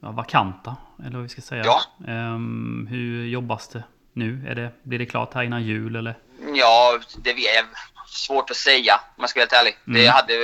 [0.00, 1.62] vakanta, eller vad vi ska säga.
[1.64, 1.80] Ja.
[2.08, 3.84] Ehm, hur jobbas det
[4.14, 4.46] nu?
[4.48, 6.14] Är det, blir det klart här innan jul eller?
[6.54, 7.64] Ja, det är
[8.06, 9.76] svårt att säga om jag ska vara helt ärlig.
[9.86, 10.00] Mm.
[10.02, 10.34] Det hade,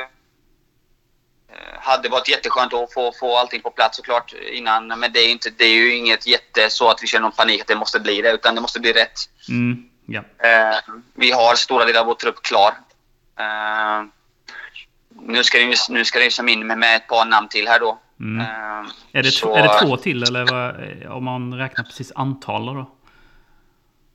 [0.00, 0.06] eh,
[1.80, 4.86] hade varit jätteskönt att få, få allting på plats såklart innan.
[4.86, 7.60] Men det är, inte, det är ju inget jätte så att vi känner någon panik
[7.60, 8.32] att det måste bli det.
[8.32, 9.18] Utan det måste bli rätt.
[9.48, 9.84] Mm.
[10.06, 10.20] Ja.
[10.48, 10.76] Eh,
[11.14, 12.72] vi har stora delar av vår trupp klar.
[13.40, 14.04] Eh,
[15.22, 17.98] nu ska det nu ska det som in med, ett par namn till här då.
[18.20, 18.46] Mm.
[19.12, 22.90] Är, det, så- är det två till eller vad, om man räknar precis antal då?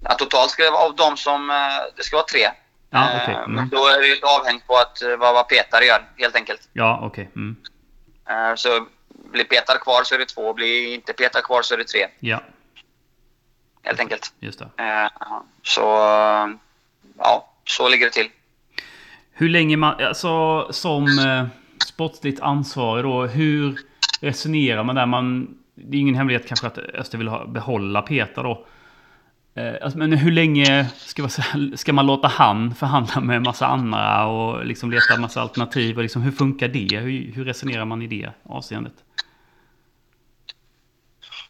[0.09, 1.49] Ja, totalt ska det vara av de som...
[1.49, 1.55] eh,
[1.97, 2.47] Det ska vara tre.
[2.89, 3.35] Ja, Eh, okej.
[3.35, 3.51] Mm.
[3.51, 6.69] Men då är det ju avhängt på att, eh, vad, vad Petar gör, helt enkelt.
[6.73, 7.29] Ja, okej.
[7.35, 7.55] Mm.
[8.29, 8.85] Eh, Så
[9.31, 10.53] blir Petar kvar så är det två.
[10.53, 12.39] Blir inte Petar kvar så är det tre, Ja,
[13.83, 14.33] helt enkelt.
[14.39, 14.83] just det.
[14.83, 15.09] Eh,
[15.63, 15.95] Så...
[15.97, 16.47] eh,
[17.17, 18.29] Ja, så ligger det till.
[19.33, 21.45] Hur länge man, alltså som eh,
[21.87, 23.79] sportsligt ansvarig då, hur
[24.21, 25.05] resonerar man där?
[25.05, 28.65] Man, det är ingen hemlighet kanske att Öster vill ha, behålla Peter då.
[29.57, 34.25] Eh, alltså, men hur länge ska, man, ska man låta han förhandla med massa andra
[34.25, 35.97] och liksom leta massa alternativ?
[35.97, 36.97] Och liksom, hur funkar det?
[36.97, 38.93] Hur, hur resonerar man i det avseendet?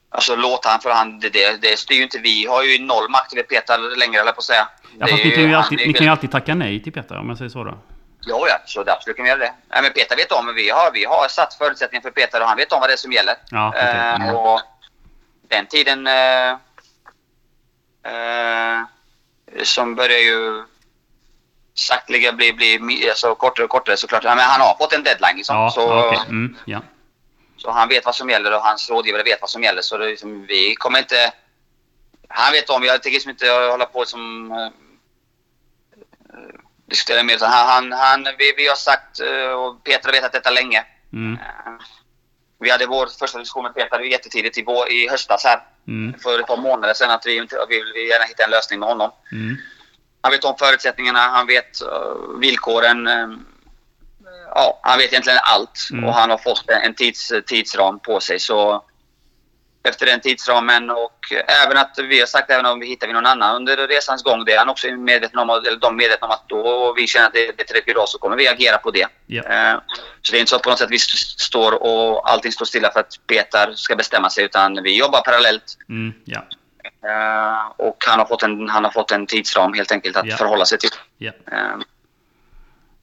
[0.09, 2.45] Alltså låta han för han, det, det, styr ju inte vi.
[2.45, 4.67] har ju noll makt över Petar längre, eller på att säga.
[4.99, 7.29] Ja, fast ni kan, ju alltid, ni kan ju alltid tacka nej till Peter om
[7.29, 7.77] jag säger så då.
[8.27, 9.53] Jo, ja, så absolut kan vi göra det.
[9.69, 12.57] Nej, men Peter vet om, vi har, vi har satt förutsättningar för Peter och han
[12.57, 13.35] vet om vad det är som gäller.
[13.49, 13.81] Ja, okej.
[13.81, 14.35] Eh, Mm.
[14.35, 14.61] och
[15.47, 16.07] den tiden
[18.05, 18.83] eh,
[19.63, 20.63] som börjar ju
[21.73, 24.23] sakteliga bli, bli alltså, kortare och kortare såklart.
[24.23, 25.55] Men han har fått en deadline liksom.
[25.55, 26.19] Ja, så, okej.
[26.27, 26.81] Mm, ja.
[27.57, 29.81] så han vet vad som gäller och hans rådgivare vet vad som gäller.
[29.81, 31.33] Så det liksom, vi kommer inte...
[32.27, 34.51] Han vet om, jag tänker liksom inte hålla på som...
[34.51, 34.69] Eh,
[36.85, 37.37] diskutera mer.
[37.41, 40.83] Han, han, han, vi, vi har sagt, eh, och Peter har vetat detta länge.
[41.13, 41.85] Mm, Eh,
[42.65, 45.59] Vi hade vår första diskussion med Peter jättetidigt i, vår, i höstas här.
[45.87, 47.31] mm, För ett par månader sedan att vi,
[47.69, 49.11] vi vill gärna hitta en lösning med honom.
[49.31, 49.57] mm,
[50.21, 53.07] Han vet om förutsättningarna, han vet uh, villkoren.
[53.07, 53.27] eh,
[54.55, 55.87] ja, han vet egentligen allt.
[55.91, 56.03] Mm.
[56.05, 58.39] Och han har fått en tids, tidsram på sig.
[58.39, 58.83] Så
[59.85, 61.19] efter den tidsramen och
[61.65, 64.45] även att vi har sagt även om vi hittar vi någon annan under resans gång.
[64.45, 67.27] Det är han också medveten om, eller de är medvetna om att då vi känner
[67.27, 69.01] att det, är tillräckligt bra så kommer vi agera på det.
[69.35, 69.79] Eh,
[70.21, 72.91] Så det är inte så på något sätt vi st- står och allting står stilla
[72.91, 75.77] för att Peter ska bestämma sig utan vi jobbar parallellt.
[75.89, 76.13] Mm.
[77.03, 80.37] Eh, Och han har fått en, han har fått en tidsram helt enkelt att Ja.
[80.37, 80.89] förhålla sig till.
[81.17, 81.31] ja.
[81.51, 81.57] Eh,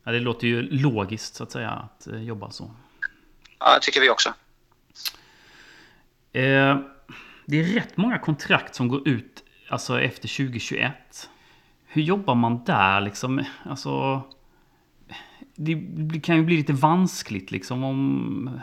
[0.04, 2.70] Ja, det låter ju logiskt så att säga att eh, jobba så.
[3.58, 4.34] Ja, det tycker vi också.
[6.32, 6.78] Eh,
[7.46, 10.94] det är rätt många kontrakt som går ut alltså efter 2021.
[11.86, 13.44] Hur jobbar man där liksom?
[13.64, 14.22] Alltså,
[15.54, 18.60] det kan ju bli lite vanskligt liksom om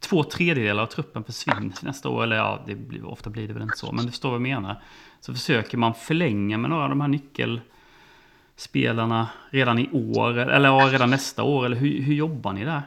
[0.00, 2.22] två tredjedelar av truppen försvinner nästa år.
[2.22, 3.92] Eller ja, det blir, ofta blir det väl inte så.
[3.92, 4.82] Men du förstår vad jag menar.
[5.20, 10.38] Så försöker man förlänga med några av de här nyckelspelarna redan i år.
[10.38, 11.66] Eller ja, redan nästa år.
[11.66, 12.82] Eller hur, hur jobbar ni där?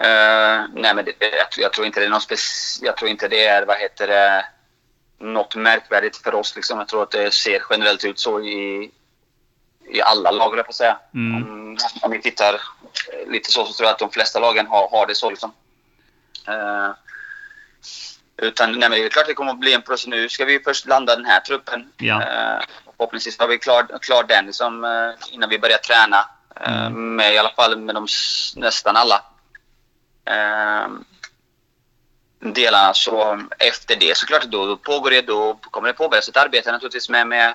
[0.00, 2.20] Eh, nej, men det, jag, tror- jag tror inte det är någon
[2.82, 4.46] Jag tror inte det är, vad heter det,
[5.18, 6.56] något märkvärdigt för oss.
[6.56, 6.78] Liksom.
[6.78, 8.90] Jag tror att det ser generellt ut så i,
[9.88, 10.98] i alla lag, jag på säga.
[11.14, 11.42] Mm.
[11.42, 12.60] Om Om, vi tittar
[13.26, 15.30] lite så, så tror jag att de flesta lagen har, har det så.
[15.30, 15.52] Liksom.
[16.48, 16.90] Eh,
[18.36, 20.06] utan nej, men det är klart det kommer att bli en process.
[20.06, 21.92] Nu ska vi först landa den här truppen.
[21.96, 22.22] Ja.
[22.22, 22.64] Eh,
[22.96, 26.28] förhoppningsvis har vi klar, klar den liksom, eh, innan vi börjar träna.
[26.60, 28.06] Eh, Med i alla fall med de,
[28.56, 29.24] nästan alla
[32.52, 32.94] delarna.
[32.94, 36.72] Så efter det så klart då, då pågår det, då kommer det påbörjas ett arbete
[36.72, 37.54] naturligtvis med, med,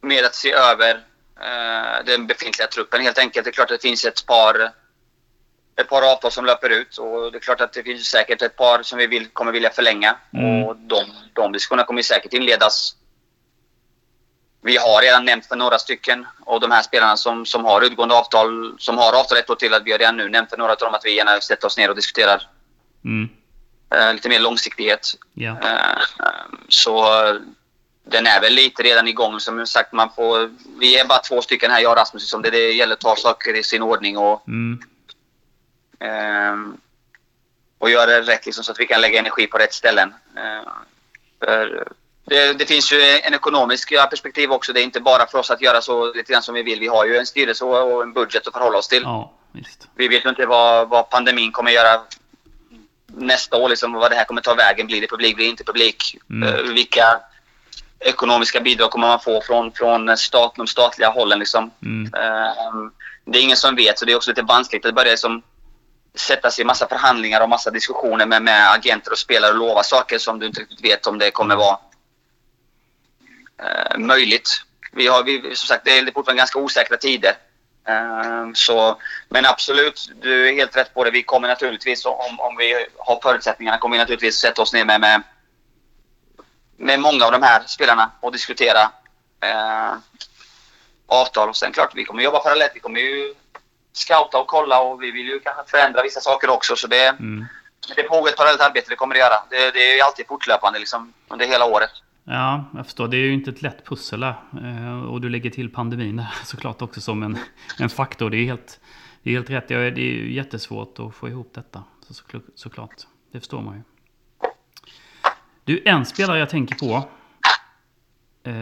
[0.00, 1.04] med att se över
[1.40, 3.44] eh, den befintliga truppen helt enkelt.
[3.44, 4.72] Det är klart att det finns ett par
[5.76, 8.56] ett par avtal som löper ut och det är klart att det finns säkert ett
[8.56, 10.16] par som vi vill, kommer vilja förlänga.
[10.32, 10.64] Mm.
[10.64, 12.96] Och de, de diskussionerna kommer säkert inledas.
[14.66, 18.14] Vi har redan nämnt för några stycken och de här spelarna som, som har utgående
[18.14, 20.72] avtal, som har avtal ett år till, att vi har redan nu nämnt för några
[20.72, 22.48] av dem att vi gärna sätter oss ner och diskuterar
[23.04, 23.28] Mm.
[23.94, 25.06] eh, lite mer långsiktighet.
[25.34, 25.50] Ja.
[25.50, 26.02] Eh,
[26.68, 27.34] så eh,
[28.04, 29.40] den är väl lite redan igång.
[29.40, 30.50] Som sagt, man får,
[30.80, 32.28] vi är bara två stycken här, jag och Rasmus.
[32.30, 34.80] Som det, det gäller att ta saker i sin ordning och, Mm.
[36.00, 36.76] ehm,
[37.78, 40.14] och göra det rätt liksom, så att vi kan lägga energi på rätt ställen.
[40.36, 40.68] Eh,
[41.40, 41.88] för
[42.26, 44.72] det, det finns ju en ekonomisk perspektiv också.
[44.72, 46.80] Det är inte bara för oss att göra så lite grann som vi vill.
[46.80, 49.02] Vi har ju en styrelse och en budget att förhålla oss till.
[49.02, 49.32] Ja.
[49.94, 52.00] Vi vet ju inte vad, vad pandemin kommer göra
[53.06, 53.68] nästa år.
[53.68, 54.86] Liksom, vad det här kommer ta vägen.
[54.86, 55.36] Blir det publik?
[55.36, 56.16] Blir det inte publik?
[56.30, 56.48] Mm.
[56.48, 57.20] Eh, vilka
[58.00, 61.38] ekonomiska bidrag kommer man få från, från stat, de statliga hållen?
[61.38, 61.70] Liksom?
[61.82, 62.14] Mm.
[62.14, 62.52] Eh,
[63.24, 65.42] det är ingen som vet, så det är också lite vanskligt att börja liksom,
[66.14, 69.82] sätta sig i massa förhandlingar och massa diskussioner med, med agenter och spelare och lova
[69.82, 71.78] saker som du inte riktigt vet om det kommer vara
[73.62, 74.62] eh, möjligt.
[74.92, 77.36] Vi har, vi, som sagt, det är fortfarande ganska osäkra tider.
[77.88, 81.10] Eh, så, men absolut, du är helt rätt på det.
[81.10, 85.00] Vi kommer naturligtvis, om, om vi har förutsättningarna, kommer vi naturligtvis sätta oss ner med,
[85.00, 85.22] med,
[86.76, 88.82] med många av de här spelarna och diskutera
[89.40, 89.94] eh,
[91.06, 91.48] avtal.
[91.48, 92.72] Och sen klart, vi kommer jobba parallellt.
[92.74, 93.34] Vi kommer ju
[93.92, 96.76] scouta och kolla och vi vill ju kanske förändra vissa saker också.
[96.76, 97.46] Så det, Mm.
[97.96, 99.42] det pågår ett parallellt arbete, det kommer det göra.
[99.50, 101.90] Det, det är ju alltid fortlöpande liksom, under hela året.
[102.28, 103.08] Ja, jag förstår.
[103.08, 104.34] Det är ju inte ett lätt pussel där.
[104.62, 107.38] Eh, Och du lägger till pandemin såklart också som en,
[107.78, 108.30] en faktor.
[108.30, 108.80] Det är helt,
[109.22, 109.68] det är helt rätt.
[109.68, 111.84] Det är ju jättesvårt att få ihop detta.
[112.00, 112.22] Så, så,
[112.54, 112.94] såklart.
[113.32, 113.82] Det förstår man ju.
[115.64, 117.08] Du, en spelare jag tänker på.
[118.50, 118.54] Eh,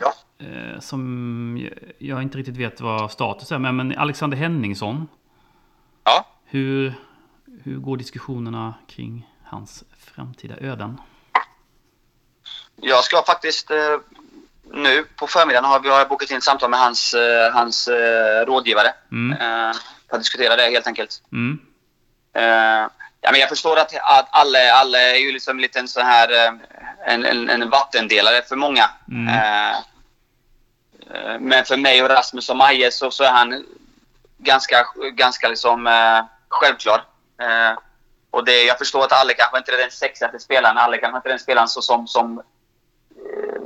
[0.00, 0.12] Ja.
[0.38, 3.58] eh, som jag- jag inte riktigt vet vad status är.
[3.58, 5.06] Men, men Alexander Henningsson.
[6.04, 6.26] Ja.
[6.44, 6.94] Hur,
[7.62, 11.00] hur går diskussionerna kring hans framtida öden?
[12.76, 13.98] Jag ska faktiskt eh,
[14.64, 18.94] nu på förmiddagen har vi bokat in ett samtal med hans, eh, hans eh, rådgivare.
[19.12, 19.38] Mm.
[20.08, 21.22] För att diskutera det helt enkelt.
[21.32, 21.60] Mm.
[23.20, 26.58] Ja, men jag förstår att, att alla, alla är ju liksom lite en sån här
[27.06, 28.90] en, en, en vattendelare för många.
[29.10, 29.74] Mm.
[31.40, 33.66] Men för mig och Rasmus och Maje så, så är han
[34.38, 35.88] ganska, ganska liksom,
[36.48, 37.04] självklar.
[38.30, 40.78] Och det, jag förstår att Alle kanske inte är den sexigaste spelaren.
[40.78, 42.42] Alle kanske inte är den spelaren så, som, som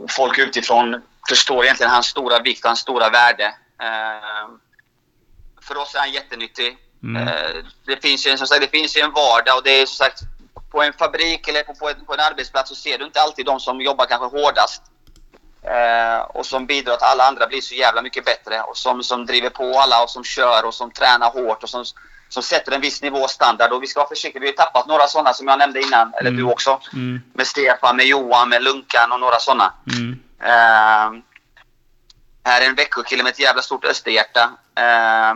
[0.09, 3.45] folk utifrån förstår egentligen hans stora vikt och hans stora värde.
[3.83, 4.49] Eh,
[5.61, 6.79] för oss är han jättenyttig.
[7.03, 7.29] Mm.
[7.29, 10.05] Eh, det, finns ju, som sagt, det finns ju en vardag och det är som
[10.05, 10.21] sagt
[10.71, 13.47] på en fabrik eller på, på, en, på en arbetsplats så ser du inte alltid
[13.47, 14.83] de som jobbar kanske hårdast.
[15.63, 18.61] Eh, och som bidrar att alla andra blir så jävla mycket bättre.
[18.61, 21.85] Och som, som driver på alla och som kör och som tränar hårt och som,
[22.29, 23.73] som sätter en viss nivå standard.
[23.73, 24.41] Och vi ska vara försiktiga.
[24.41, 26.37] Vi har tappat några sådana som jag nämnde innan, eller Mm.
[26.45, 26.81] du också.
[26.93, 27.23] Mm.
[27.35, 29.75] Med Stefan, med Johan, med Lunkan och några sådana.
[29.93, 30.19] Mm.
[30.43, 31.23] Eh,
[32.45, 34.51] här är en Växjökille med ett jävla stort österhjärta.
[34.79, 35.35] Eh,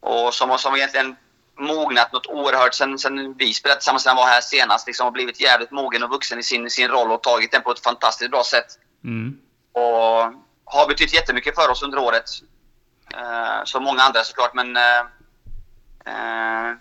[0.00, 1.16] och som, som egentligen
[1.58, 4.86] mognat något oerhört sen, sen vi spelade tillsammans när han var här senast.
[4.86, 7.70] Liksom, och blivit jävligt mogen och vuxen i sin, sin roll och tagit den på
[7.72, 8.66] ett fantastiskt bra sätt.
[9.04, 9.38] Mm.
[9.72, 10.32] Och
[10.64, 12.24] har betytt jättemycket för oss under året.
[13.14, 14.76] Eh, som många andra såklart, men...
[14.76, 14.82] Eh,
[16.06, 16.78] eh,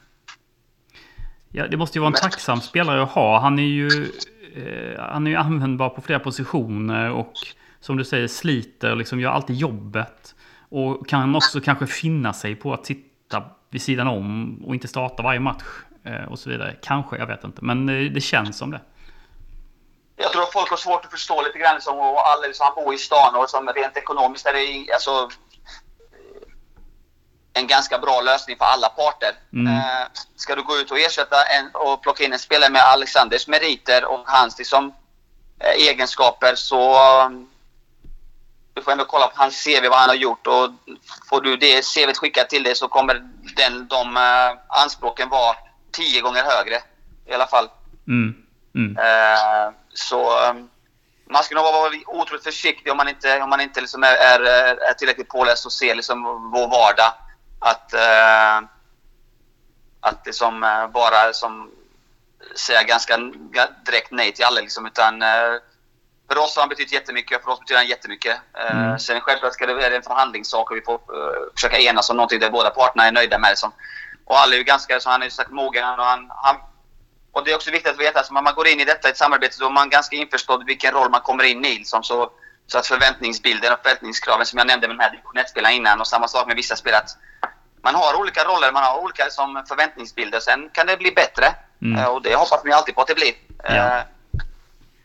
[1.52, 3.40] Ja, det måste ju vara en tacksam spelare att ha.
[3.40, 4.12] Han är ju,
[4.56, 7.34] eh, han är ju användbar på flera positioner och
[7.80, 10.36] som du säger sliter, liksom gör alltid jobbet.
[10.70, 15.24] Och kan också kanske finna sig på att sitta vid sidan om och inte starta
[15.24, 15.66] varje match
[16.04, 16.76] eh, och så vidare.
[16.82, 17.66] Kanske, jag vet inte.
[17.66, 18.82] Men eh, det känns som det.
[20.16, 21.76] jag tror att folk har svårt att förstå lite grann.
[21.76, 25.30] Liksom, och alla, liksom, han bor i stan och liksom, rent ekonomiskt är det alltså,
[27.58, 29.32] en ganska bra lösning för alla parter.
[29.54, 29.67] Mm.
[29.67, 33.48] Eh, ska du gå ut och ersätta en, och plocka in en spelare med Alexanders
[33.48, 34.93] meriter och hans liksom,
[35.60, 36.82] eh, egenskaper så
[37.26, 37.50] um,
[38.74, 40.48] du får ändå kolla på hans CV, vad han har gjort.
[40.48, 40.70] Och
[41.30, 43.13] får du det CVt skickat till dig så kommer
[43.56, 45.56] den, de uh, anspråken vara
[45.91, 46.82] tio gånger högre.
[47.26, 47.70] I alla fall.
[48.08, 48.36] Mm.
[48.76, 48.98] Mm.
[48.98, 50.70] Eh, så um,
[51.30, 54.39] man ska nog vara otroligt försiktig om man inte, om man inte liksom är, är,
[54.89, 57.13] är tillräckligt påläst och ser liksom vår vardag.
[57.60, 58.58] Att, eh,
[60.00, 60.60] att liksom
[60.93, 61.72] bara som
[62.56, 63.17] säga ganska
[63.86, 64.62] direkt nej till alla.
[64.62, 65.54] Liksom, utan, eh,
[66.30, 68.38] för oss har han betytt jättemycket, för oss betyder han jättemycket.
[68.54, 69.00] Eh, Mm.
[69.00, 72.39] Sen självklart ska det vara en förhandlingssak och vi får eh, försöka enas om någonting
[72.39, 73.50] där båda parterna är nöjda med.
[73.50, 73.72] Liksom.
[74.26, 76.56] Och alla är ju ganska, så han är ju sagt mogen och han, han
[77.32, 79.12] och det är också viktigt att veta att om man går in i detta i
[79.12, 81.78] ett samarbete så är man ganska införstådd vilken roll man kommer in i.
[81.78, 82.32] Liksom, så,
[82.68, 86.08] så att förväntningsbilden och förväntningskraven som jag nämnde med de här division 1-spelarna innan och
[86.08, 87.02] samma sak med vissa spelare.
[87.02, 87.18] att
[87.84, 90.40] Man har olika roller, man har olika som förväntningsbilder.
[90.40, 91.56] Sen kan det bli bättre.
[91.82, 92.00] Mm.
[92.00, 93.34] Eh, Och det hoppas man alltid på att det blir.
[93.64, 93.98] Ja.
[93.98, 94.04] Eh,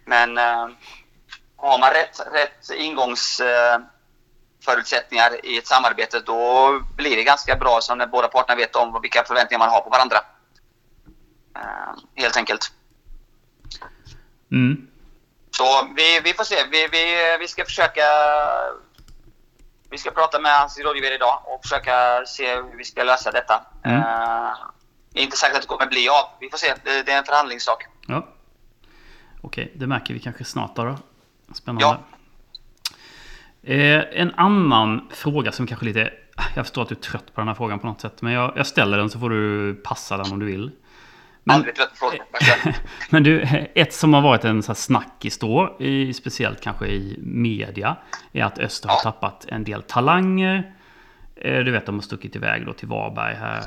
[0.04, 0.68] Men eh,
[1.56, 8.06] har man rätt, rätt ingångsförutsättningar i ett samarbete då blir det ganska bra som när
[8.06, 10.18] båda parterna vet om vilka förväntningar man har på varandra.
[12.14, 12.72] Helt enkelt.
[14.52, 14.88] Mm.
[15.56, 16.56] Så vi, vi får se.
[16.70, 18.02] Vi, vi, vi ska försöka...
[19.90, 23.66] Vi ska prata med hans rådgivare idag och försöka se hur vi ska lösa detta.
[23.84, 24.02] Mm.
[25.14, 26.24] Är inte säkert att det kommer bli av.
[26.40, 26.74] Vi får se.
[26.84, 27.84] Det, det är en förhandlingssak.
[28.06, 28.28] Ja.
[29.40, 30.96] Okej, det märker vi kanske snart då.
[31.52, 31.84] Spännande.
[31.84, 31.98] Ja.
[33.72, 36.12] Eh, en annan fråga som kanske lite...
[36.56, 38.22] Jag förstår att du är trött på den här frågan på något sätt.
[38.22, 40.70] Men jag, jag ställer den så får du passa den om du vill.
[41.44, 41.64] Men,
[43.10, 43.42] men du,
[43.74, 47.96] ett som har varit en så här snackis då, i, speciellt kanske i media,
[48.32, 50.72] är att Öster har tappat en del talanger.
[51.36, 53.58] Eh, Du vet, de har stuckit iväg då till Varberg här.
[53.58, 53.64] Eh,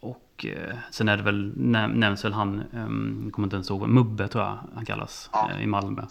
[0.00, 3.70] Och eh, sen är det väl, näm- nämns väl han, ehm, jag kommer inte ens
[3.70, 5.50] ihåg, Mubbe tror jag han kallas, Ja.
[5.60, 6.02] i Malmö.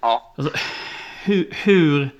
[0.00, 0.34] Ja.
[0.38, 0.52] Alltså,
[1.24, 2.10] hur, hur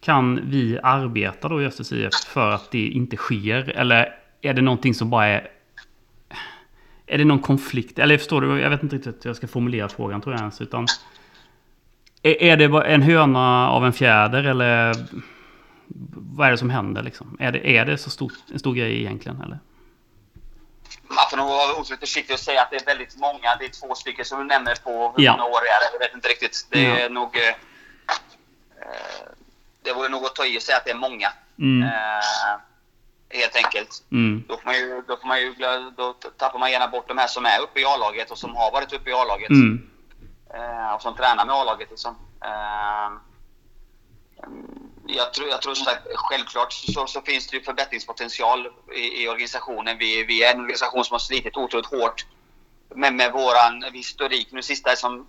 [0.00, 3.70] kan vi arbeta då i Östers IF för att det inte sker?
[3.70, 5.48] Eller är det någonting som bara är...
[7.08, 7.98] Är det någon konflikt?
[7.98, 8.60] Eller förstår du?
[8.60, 10.60] Jag vet inte riktigt hur jag ska formulera frågan tror jag ens.
[10.60, 10.86] Utan,
[12.22, 14.94] är, är det en höna av en fjäder eller
[16.36, 17.36] vad är det som händer liksom?
[17.40, 19.58] Är det, är det så stor, en stor grej egentligen eller?
[21.08, 23.56] Man får nog vara otroligt försiktig och säga att det är väldigt många.
[23.58, 25.32] Det är två stycken som du nämner på hur Ja.
[25.32, 25.92] många år det är.
[25.92, 26.66] Jag vet inte riktigt.
[26.70, 26.98] Det Ja.
[26.98, 27.36] är nog...
[27.36, 27.54] eh,
[28.80, 29.28] Eh,
[29.82, 31.28] det vore nog att ta i och säga att det är många.
[31.58, 31.82] Mm.
[31.88, 32.60] Eh,
[33.30, 34.02] helt enkelt.
[34.12, 34.44] Mm.
[34.48, 35.54] Då får man ju, då, får man ju,
[35.96, 38.72] då tappar man gärna bort de här som är uppe i A-laget och som har
[38.72, 39.50] varit uppe i A-laget.
[39.50, 39.90] Mm.
[40.54, 41.90] Eh, och som tränar med A-laget.
[41.90, 42.16] Liksom.
[42.44, 43.10] Eh,
[45.06, 49.28] jag, tror, jag tror som sagt, självklart så, så finns det ju förbättringspotential i, i
[49.28, 49.98] organisationen.
[49.98, 52.26] Vi, vi är en organisation som har slitit otroligt hårt
[52.94, 55.26] med, med våran historik nu sista som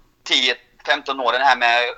[0.86, 1.90] 10-15 åren här med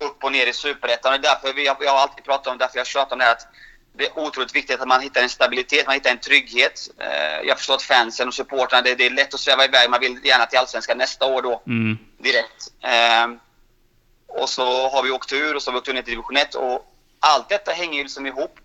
[0.00, 1.14] upp och ner i superettan.
[1.14, 3.32] Och därför vi, har- jag har alltid pratat om, därför jag tjatar om det här,
[3.32, 3.46] att
[3.92, 6.88] det är otroligt viktigt att man hittar en stabilitet, man hittar en trygghet.
[6.98, 9.90] Eh, jag förstår att fansen och supportrarna, det, är lätt att sväva iväg.
[9.90, 11.98] Man vill gärna till Allsvenskan nästa år då Mm.
[12.18, 12.72] direkt.
[12.82, 13.38] Ehm,
[14.26, 16.36] och så har vi åkt ur och så har vi åkt ur ner till division
[16.36, 18.58] 1 och allt detta hänger ju liksom ihop.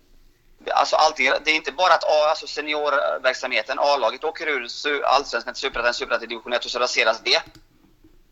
[0.74, 4.68] Alltså allting, det är inte bara att alltså seniorverksamheten, A-laget åker ur
[5.04, 7.42] allsvenskan till superettan, superettan till division 1 och så raseras det.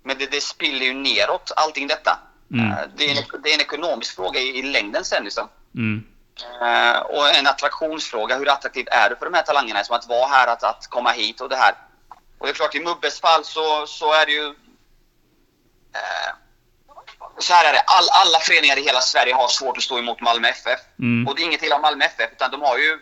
[0.03, 2.19] Men det, det spiller ju neråt, allting detta.
[2.53, 2.71] Mm.
[2.73, 5.49] Eh, Det, är en, det är en ekonomisk fråga i, i längden sen liksom.
[5.75, 6.05] Mm.
[6.41, 8.39] Eh, och en attraktionsfråga.
[8.39, 9.85] Hur attraktiv är du för de här talangerna?
[9.85, 11.75] Som att vara här, att, att komma hit och det här.
[12.39, 14.47] Och det är klart, i Mubbes fall så, så är det ju...
[15.95, 16.33] Eh,
[17.39, 17.81] så här är det.
[17.81, 20.81] All, alla föreningar i hela Sverige har svårt att stå emot Malmö FF.
[20.99, 21.29] Mm.
[21.29, 23.01] Och det är inget illa om Malmö FF, utan de har ju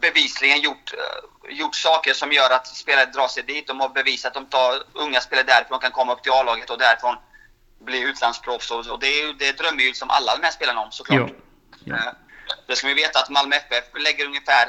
[0.00, 3.66] bevisligen gjort, eh, gjort saker som gör att spelare drar sig dit.
[3.66, 6.78] De har bevisat att de tar unga spelare därifrån, kan komma upp till A-laget och
[6.78, 7.16] därifrån
[7.78, 8.70] bli utlandsproffs.
[8.70, 11.30] Och, och det, är det drömmer ju som alla de här spelarna om såklart.
[11.30, 11.47] Jo.
[11.84, 11.94] Ja.
[11.96, 12.12] Eh,
[12.66, 14.68] Det ska vi veta att Malmö FF lägger ungefär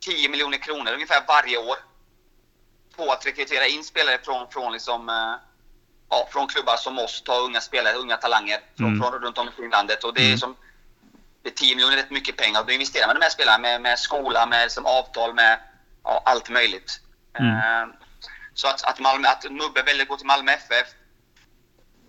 [0.00, 1.76] 10 miljoner kronor ungefär varje år
[2.96, 5.34] på att rekrytera in spelare från, från, liksom, eh,
[6.10, 9.00] ja, från klubbar som oss, ta unga spelare, unga talanger från, Mm.
[9.00, 10.04] från runt om i landet.
[10.04, 10.38] Och det är Mm.
[10.38, 10.56] som
[11.42, 12.64] det är 10 miljoner är rätt mycket pengar.
[12.64, 15.60] Då investerar man i de här spelarna med, med skola, med som avtal, med
[16.04, 17.00] ja, allt möjligt.
[17.38, 17.52] Mm.
[17.56, 17.94] Eh,
[18.54, 20.86] så att, att, Malmö, att Mubbe väljer att gå till Malmö FF,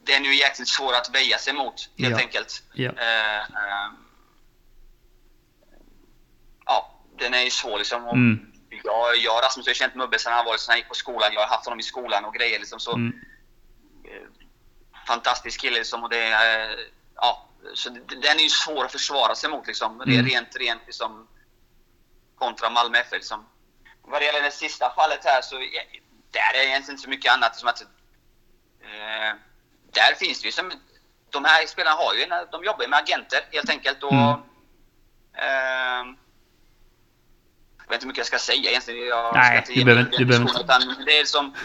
[0.03, 2.17] den är ju jäkligt svår att väja sig mot, helt Ja.
[2.17, 2.63] enkelt.
[2.73, 2.91] Ja.
[2.97, 3.89] Eh, eh,
[6.65, 8.05] ja, den är ju svår liksom.
[8.05, 8.45] Och Mm.
[8.83, 10.93] Jag, jag och Rasmus har ju känt Mubbe sedan han var sedan han gick på
[10.93, 11.33] skolan.
[11.33, 12.79] Jag har haft honom i skolan och grejer liksom.
[12.79, 13.13] Så, Mm.
[14.05, 14.27] eh,
[15.07, 16.03] fantastisk kille liksom.
[16.03, 16.79] Och det, eh,
[17.15, 19.97] ja, så det- den är ju svår att försvara sig mot liksom.
[19.97, 20.25] Det är Mm.
[20.25, 21.27] rent, rent liksom,
[22.37, 23.45] kontra Malmö FF liksom.
[24.01, 25.81] Vad det gäller det sista fallet här så ja,
[26.31, 27.55] där är egentligen inte så mycket annat.
[27.55, 27.81] Som att,
[28.81, 29.35] eh,
[29.91, 30.71] där finns det ju som...
[31.31, 34.03] De här spelarna har ju, de jobbar med agenter helt enkelt.
[34.03, 34.39] Och, Mm.
[35.33, 36.17] ehm,
[37.77, 39.07] jag vet inte hur mycket jag ska säga egentligen.
[39.07, 41.55] Jag Nej, ska inte du behöver inte- du behöver utan Det är som...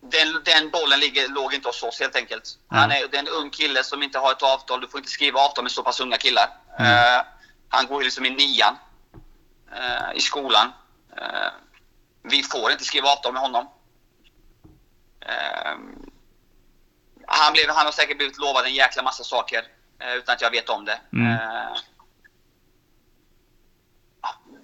[0.00, 2.58] den, den bollen ligger, låg inte hos oss helt enkelt.
[2.68, 4.80] Han är, det är en ung kille som inte har ett avtal.
[4.80, 6.48] Du får inte skriva avtal med så pass unga killar.
[6.78, 7.22] Eh,
[7.68, 8.76] han går ju liksom i nian
[9.76, 10.72] eh, i skolan.
[11.16, 11.48] Eh,
[12.22, 13.68] vi får inte skriva avtal med honom.
[17.28, 19.64] Eh, han, blev, han har säkert blivit lovad en jäkla massa saker
[20.00, 21.00] eh, utan att jag vet om det.
[21.12, 21.32] Mm.
[21.32, 21.76] Eh,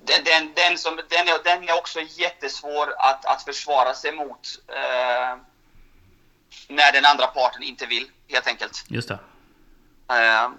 [0.04, 4.48] den, den, den, som, den, är, den är också jättesvår att, att försvara sig mot
[4.68, 5.36] eh,
[6.68, 8.84] när den andra parten inte vill, helt enkelt.
[8.88, 9.18] Just det.
[10.08, 10.50] Eh,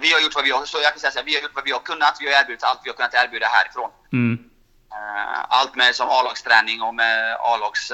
[0.00, 1.54] vi har gjort vad vi har, så jag kan säga så här, vi har gjort
[1.54, 2.16] vad vi har kunnat.
[2.20, 3.90] Vi har erbjudit allt vi har kunnat erbjuda härifrån.
[4.12, 4.50] Mm.
[4.92, 7.92] Eh, allt med som A-lagsträning och med A-lags...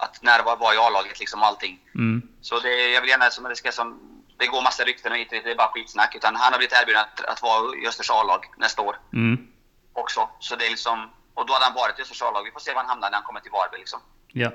[0.00, 1.80] Att närvara vara i A-laget liksom allting.
[1.94, 2.22] Mm.
[2.40, 4.00] Så det, jag vill gärna som det ska som...
[4.38, 6.14] Det går massa rykten och hit det är bara skitsnack.
[6.14, 9.48] Utan han har blivit erbjuden att, att vara i Östers A-lag nästa år Mm.
[9.92, 10.28] också.
[10.38, 11.10] Så det är liksom...
[11.34, 12.44] Och då hade han varit i Östers A-lag.
[12.44, 14.00] Vi får se var han hamnar när han kommer till Varberg liksom.
[14.28, 14.50] Ja.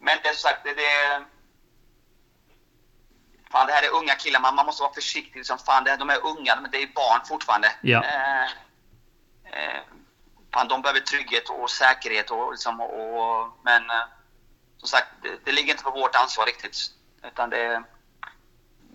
[0.00, 1.24] Men det är som sagt, det, det...
[3.50, 4.40] Fan, det här är unga killar.
[4.40, 5.36] Man, man måste vara försiktig.
[5.36, 7.72] Liksom, fan, det, de är unga, men det är barn fortfarande.
[7.82, 8.04] Ja.
[8.04, 8.44] Eh,
[9.52, 9.80] eh,
[10.54, 12.30] fan, de behöver trygghet och säkerhet.
[12.30, 14.04] Och, liksom, och, men eh,
[14.78, 16.76] som sagt, det, det ligger inte på vårt ansvar riktigt.
[17.26, 17.82] Utan det,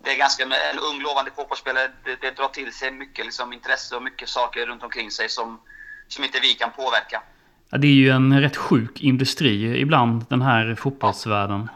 [0.04, 0.44] det är ganska...
[0.44, 4.66] En ung lovande fotbollsspelare, det, det drar till sig mycket liksom, intresse och mycket saker
[4.66, 5.62] runt omkring sig som,
[6.08, 7.24] som inte vi kan påverka.
[7.70, 11.70] Ja, det är ju en rätt sjuk industri ibland, den här fotbollsvärlden.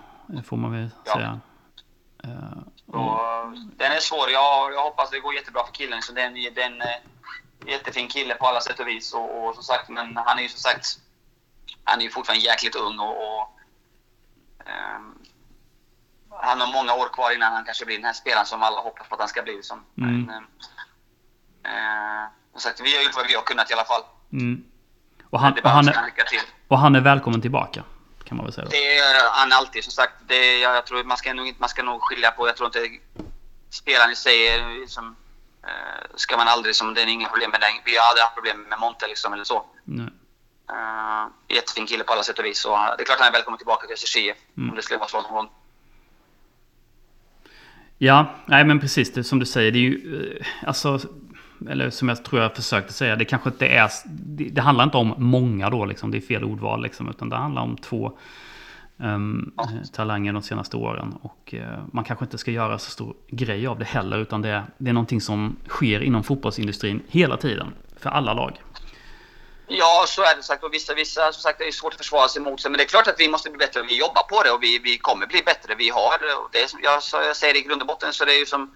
[0.45, 1.13] Får man väl Ja.
[1.13, 1.39] säga.
[2.23, 2.57] Eh,
[2.91, 4.29] Så, Den är svår.
[4.31, 6.01] Jag, jag hoppas det går jättebra för killen.
[6.01, 6.87] Så det är en, det är en eh,
[7.65, 9.13] jättefin kille på alla sätt och vis.
[9.13, 10.85] Och, och som sagt, men han är ju som sagt
[11.83, 13.54] han är ju fortfarande jäkligt ung och, och
[16.41, 19.07] han har många år kvar innan han kanske blir den här spelaren som alla hoppas
[19.07, 19.63] på att han ska bli.
[19.63, 19.83] Som.
[19.97, 20.21] Mm.
[20.21, 20.43] Men,
[21.63, 24.01] eh, som sagt, vi har gjort vad vi har kunnat i alla fall.
[24.31, 24.63] Mm.
[25.29, 26.13] Och, han, och, han är,
[26.67, 27.83] och han är välkommen tillbaka.
[28.23, 28.65] Kan man väl säga.
[28.65, 28.71] Då.
[28.71, 29.83] Det är han alltid.
[29.83, 32.47] Som sagt, det jag, jag tror man ska, nog, man ska nog skilja på...
[32.47, 32.89] Jag tror inte
[33.69, 35.15] spelaren i sig är liksom,
[35.63, 36.75] eh, ska man aldrig...
[36.75, 37.69] Som, det är inga problem med den.
[37.85, 39.65] Vi har aldrig haft problem med Monte liksom, eller så.
[39.83, 40.07] Nej.
[40.71, 42.59] Uh, jättefin kille på alla sätt och vis.
[42.59, 44.69] Så, eh, det är klart han är välkommen tillbaka till SSIF Mm.
[44.69, 45.49] om det skulle vara så någon gång.
[47.97, 49.71] Ja, nej men precis det som du säger.
[49.71, 50.99] Det är ju, eh, alltså,
[51.69, 54.97] eller som jag tror jag försökte säga, det kanske inte är, det, det handlar inte
[54.97, 58.17] om många då liksom, det är fel ordval liksom, utan det handlar om två
[58.99, 59.63] ehm, Ja.
[59.63, 61.13] eh, talanger de senaste åren.
[61.21, 64.63] Och eh, man kanske inte ska göra så stor grej av det heller, utan det,
[64.77, 68.61] det är någonting som sker inom fotbollsindustrin hela tiden, för alla lag.
[69.67, 70.63] Ja, så är det sagt.
[70.63, 72.71] Och vissa, vissa som sagt, det är svårt att försvara sig mot sig.
[72.71, 73.81] Men det är klart att vi måste bli bättre.
[73.81, 75.75] Vi jobbar på det och vi, vi kommer bli bättre.
[75.75, 78.25] Vi har, och det är, som jag, så jag säger i grund och botten så
[78.25, 78.75] det är ju som...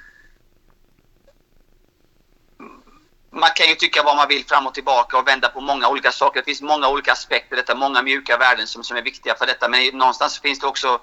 [3.31, 6.11] Man kan ju tycka vad man vill fram och tillbaka och vända på många olika
[6.11, 6.39] saker.
[6.39, 9.69] Det finns många olika aspekter detta, många mjuka värden som, som är viktiga för detta.
[9.69, 11.01] Men någonstans finns det också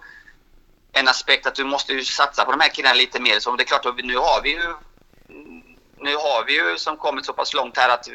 [0.93, 3.41] en aspekt att du måste ju satsa på de här killarna lite mer.
[3.41, 4.75] Så det är klart, att vi- nu har vi ju...
[5.99, 8.15] Nu har vi ju som kommit så pass långt här att eh,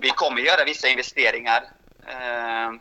[0.00, 1.62] vi kommer göra vissa investeringar.
[2.06, 2.72] Eh,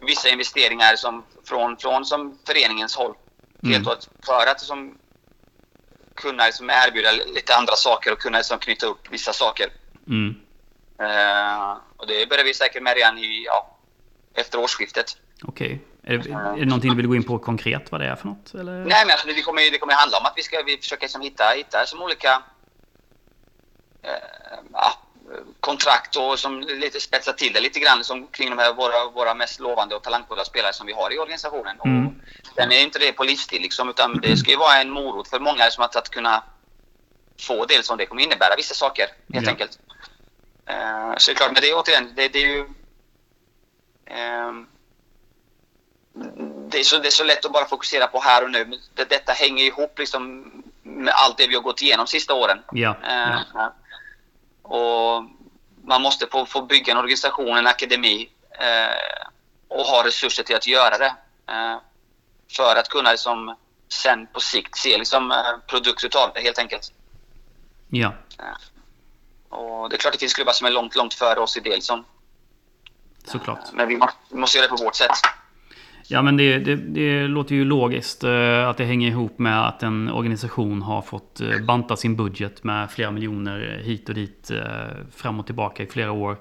[0.00, 3.14] vissa investeringar som från, från som föreningens håll.
[3.62, 3.74] Mm.
[3.74, 3.96] Helt och
[4.26, 4.98] för att som,
[6.14, 9.66] kunna liksom erbjuda lite andra saker och kunna liksom knyta upp vissa saker.
[10.06, 10.36] Mm.
[10.98, 13.76] Eh, och det börjar vi säkert med redan i, ja,
[14.34, 15.16] efter årsskiftet.
[15.42, 15.80] Okej.
[16.02, 18.26] Är, det, är det någonting du vill gå in på konkret vad det är för
[18.26, 18.54] något?
[18.54, 18.72] Eller?
[18.72, 21.20] Nej, men alltså, det, kommer, det kommer handla om att vi ska vi försöka liksom
[21.20, 22.42] hitta, hitta som olika
[24.02, 24.90] eh,
[25.60, 29.34] kontrakt och som lite spetsa till det lite grann som kring de här våra, våra
[29.34, 31.76] mest lovande och talangfulla spelare som vi har i organisationen.
[31.84, 32.06] Mm.
[32.06, 35.28] Och sen är inte det på livstid liksom, utan det ska ju vara en morot
[35.28, 36.42] för många som att, att kunna
[37.40, 39.50] få det som det kommer innebära vissa saker helt Ja.
[39.52, 39.78] enkelt.
[40.66, 42.66] Eh, så det är klart, men det är återigen, det, det är ju
[44.06, 44.66] ehm,
[46.70, 48.78] det är, så, det är så lätt att bara fokusera på här och nu.
[48.94, 50.52] Det, detta hänger ihop liksom
[50.82, 52.58] med allt det vi har gått igenom sista åren.
[52.72, 52.96] Ja.
[53.02, 53.74] Eh, ja.
[54.68, 55.24] Och
[55.84, 59.28] man måste få, få bygga en organisation, en akademi eh,
[59.68, 61.14] och ha resurser till att göra det.
[61.48, 61.76] Eh,
[62.56, 63.56] för att kunna liksom,
[63.88, 66.92] sen på sikt se liksom, eh, produkt utav det helt enkelt.
[68.38, 68.58] ja.
[69.48, 71.70] Och det är klart det finns klubbar som är långt, långt före oss i det.
[71.70, 72.04] Liksom.
[73.24, 73.72] Såklart.
[73.72, 75.10] Men vi måste, vi måste göra det på vårt sätt.
[76.10, 79.82] Ja men det, det, det låter ju logiskt eh, att det hänger ihop med att
[79.82, 84.62] en organisation har fått eh, banta sin budget med flera miljoner hit och dit eh,
[85.16, 86.36] fram och tillbaka i flera år.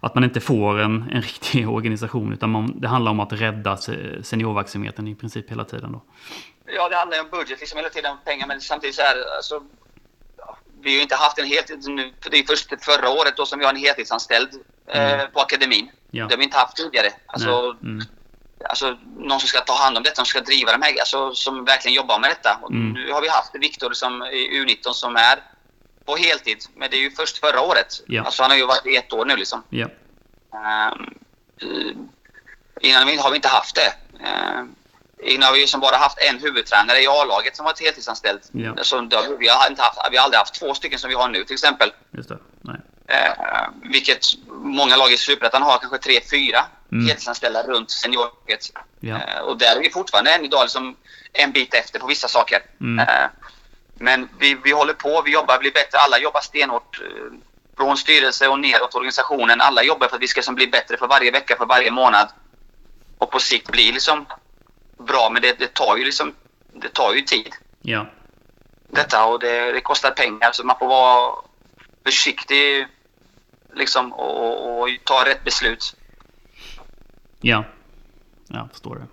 [0.00, 3.76] Att man inte får en, en riktig organisation utan man, det handlar om att rädda
[3.76, 5.92] se- seniorverksamheten i princip hela tiden.
[5.92, 6.02] Då.
[6.76, 8.46] Ja, det handlar ju om budget liksom hela tiden, pengar.
[8.46, 9.62] Men samtidigt så är det, alltså,
[10.82, 12.12] vi har ju inte haft en heltid nu.
[12.20, 14.48] för Det är först förra året då som vi har en heltidsanställd
[14.86, 15.26] eh, Mm.
[15.32, 15.90] på akademin.
[16.10, 16.24] Ja.
[16.26, 17.06] Det har vi inte haft tidigare.
[17.26, 17.92] Alltså, Nej.
[17.92, 18.06] Mm.
[18.68, 21.64] Alltså, någon som ska ta hand om detta, som ska driva de här, alltså, som
[21.64, 22.58] verkligen jobbar med detta.
[22.70, 22.92] Mm.
[22.92, 25.38] Nu har vi haft Viktor som i U19 som är
[26.04, 28.00] på heltid, men det är ju först förra året.
[28.06, 28.22] Ja.
[28.24, 29.62] Alltså, han har ju varit i ett år nu liksom.
[29.70, 29.86] Ja.
[30.54, 31.14] Ehm,
[31.62, 33.92] eh, innan vi- har vi inte haft det.
[34.24, 34.74] Ehm,
[35.22, 38.40] innan har vi som bara haft en huvudtränare i A-laget som varit heltidsanställd.
[38.52, 38.74] Ja.
[38.82, 41.28] Så då, vi, har inte haft, vi har aldrig haft två stycken som vi har
[41.28, 41.92] nu till exempel.
[42.16, 42.38] Just det.
[42.60, 42.76] Nej.
[43.06, 47.06] Eh, vilket många lag i Superettan har kanske tre, fyra Mm.
[47.06, 48.72] heltidsanställda runt seniorlaget.
[49.00, 49.16] Ja.
[49.16, 50.96] Eh, och där är vi fortfarande än idag liksom
[51.32, 52.62] en bit efter på vissa saker.
[52.80, 53.08] Mm.
[53.08, 53.26] Eh,
[53.94, 55.98] men vi, vi håller på, vi jobbar, blir bättre.
[55.98, 57.00] Alla jobbar stenhårt.
[57.00, 57.06] eh,
[57.76, 59.60] Från styrelse och neråt organisationen.
[59.60, 62.28] Alla jobbar för att vi ska som bli bättre för varje vecka, för varje månad.
[63.18, 64.26] Och på sikt bli liksom
[64.98, 65.30] bra.
[65.30, 66.34] Men det, det tar ju liksom
[66.72, 68.06] det tar ju tid Ja.
[68.88, 71.34] detta och det, det kostar pengar så man får vara
[72.04, 72.86] försiktig
[73.74, 75.96] liksom och, och, och ta rätt beslut.
[77.40, 77.64] Ja.
[78.48, 79.06] Jag förstår det.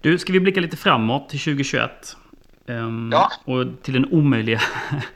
[0.00, 2.16] Du, ska vi blicka lite framåt till 2021?
[2.66, 3.30] Ehm, Ja.
[3.44, 4.60] Och till den omöjliga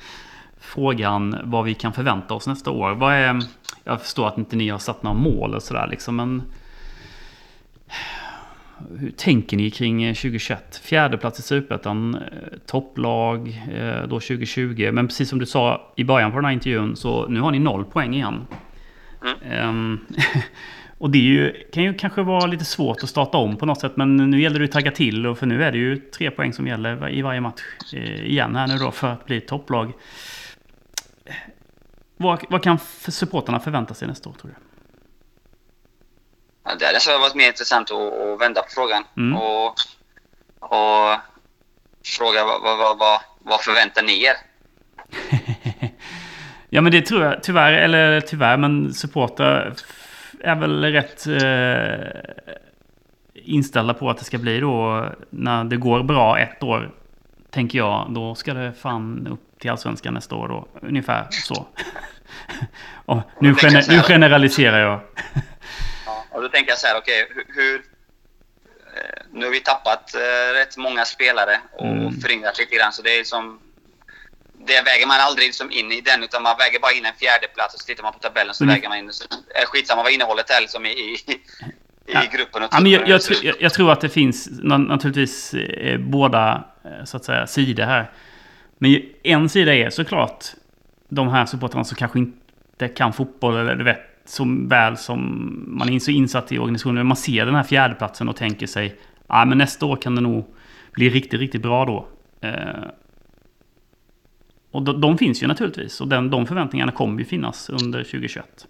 [0.59, 2.95] frågan vad vi kan förvänta oss nästa år.
[2.95, 3.41] Vad är,
[3.85, 6.43] jag förstår att inte ni har satt några mål och sådär liksom, men
[8.99, 10.81] hur tänker ni kring eh, 2021?
[10.85, 14.91] Fjärde plats i Superettan, eh, topplag eh, då 2020.
[14.93, 17.59] Men precis som du sa i början på den här intervjun så nu har ni
[17.59, 18.47] noll poäng igen.
[19.51, 19.99] Ehm,
[20.99, 23.97] och det ju, kan ju kanske vara lite svårt att starta om på något sätt.
[23.97, 25.27] Men nu gäller det att tagga till.
[25.27, 27.61] Och för nu är det ju tre poäng som gäller i varje match
[27.93, 29.93] eh, igen här nu då för att bli topplag.
[32.17, 32.79] Vad, vad kan
[33.09, 34.57] supportarna förvänta sig nästa år tror du?
[36.65, 39.37] Ja, Det hade så varit mer intressant att, att vända på frågan Mm.
[39.37, 39.75] och,
[40.61, 41.19] och
[42.05, 44.35] fråga vad, vad, vad, vad, förväntar ni er?
[46.69, 49.75] Ja men det tror jag tyvärr, eller tyvärr, men supportrar
[50.45, 52.55] är väl rätt eh,
[53.35, 56.91] inställda på att det ska bli då när det går bra ett år.
[57.51, 60.69] Tänker jag, då ska det fan upp till allsvenskan nästa år då.
[60.83, 61.67] Ungefär så.
[63.07, 65.01] Och nu, gener- nu generaliserar jag.
[66.07, 67.75] Ja, och då tänker jag så här, okej, hur, hur...
[67.77, 72.13] eh, Nu har vi tappat eh, rätt många spelare och Mm.
[72.21, 73.61] föryngrat lite grann, så det är som...
[74.67, 77.47] Det väger man aldrig liksom in i den, utan man väger bara in en fjärde
[77.55, 78.75] plats och så tittar man på tabellen så Mm.
[78.75, 79.13] väger man in...
[79.13, 81.39] Så, är skitsamma vad innehållet är liksom i, i, i
[82.07, 82.21] Ja.
[82.33, 82.63] gruppen.
[82.63, 86.65] Och Ja, men jag, jag, jag, jag tror att det finns na- naturligtvis eh, båda
[86.85, 88.11] eh, så att säga, sidor här.
[88.79, 90.45] Men en sida är såklart
[91.09, 95.19] de här supportrarna som kanske inte kan fotboll eller du vet så väl som
[95.67, 96.95] man är så insatt i organisationen.
[96.95, 98.97] Men Man ser den här fjärdeplatsen och tänker sig
[99.29, 100.55] ja, men nästa år kan det nog
[100.93, 102.09] bli riktigt, riktigt bra då.
[102.49, 102.55] Eh,
[104.75, 108.67] och de, de finns ju naturligtvis och den, de förväntningarna kommer ju finnas under 2021.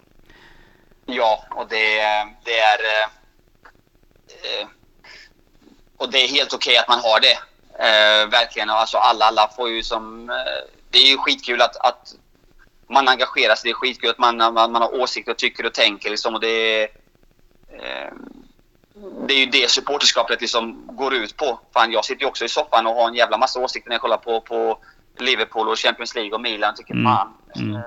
[1.06, 1.96] Ja, och det,
[2.44, 2.78] det är...
[2.78, 4.68] eh,
[5.96, 7.38] och det är helt okej att man har det.
[7.78, 8.70] Eh, verkligen.
[8.70, 10.30] Alltså alla, alla får ju som...
[10.30, 10.36] Eh,
[10.90, 12.14] det är ju skitkul att, att
[12.86, 13.68] man engagerar sig.
[13.68, 16.10] Det är skitkul att man, man, man har åsikter och tycker och tänker.
[16.10, 16.82] Liksom, och det, är,
[17.72, 18.12] eh,
[19.26, 21.60] det är ju det supporterskapet liksom går ut på.
[21.74, 24.02] Fan, jag sitter ju också i soffan och har en jävla massa åsikter när jag
[24.02, 24.78] kollar på, på
[25.18, 26.74] Liverpool och Champions League och Milan.
[26.74, 27.04] Tycker Mm.
[27.04, 27.34] fan.
[27.56, 27.76] Mm.
[27.76, 27.82] Eh,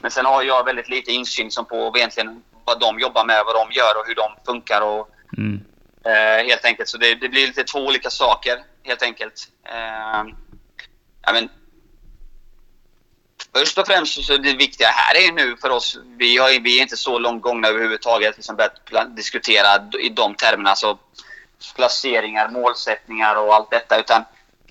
[0.00, 3.54] Men sen har jag väldigt lite insyn som på egentligen vad de jobbar med, vad
[3.54, 4.80] de gör och hur de funkar.
[4.80, 5.60] Och, Mm.
[6.04, 6.88] eh, helt enkelt.
[6.88, 9.48] Så det, det blir lite två olika saker, helt enkelt.
[9.64, 10.24] Eh,
[11.22, 11.48] ja, men,
[13.54, 16.78] först och främst så det viktiga här är ju nu för oss, vi, har, vi
[16.78, 19.66] är inte så långt gångna överhuvudtaget att liksom börjat diskutera
[20.00, 20.70] i de termerna.
[20.70, 20.98] Alltså
[21.76, 24.00] placeringar, målsättningar och allt detta.
[24.00, 24.24] Utan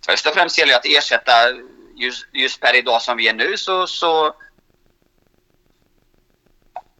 [0.05, 1.31] först och främst gäller det att ersätta,
[1.95, 4.33] just, just per idag som vi är nu, så, så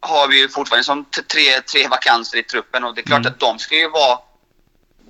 [0.00, 3.32] har vi ju fortfarande som tre, tre vakanser i truppen och det är klart Mm.
[3.32, 4.18] att de ska ju vara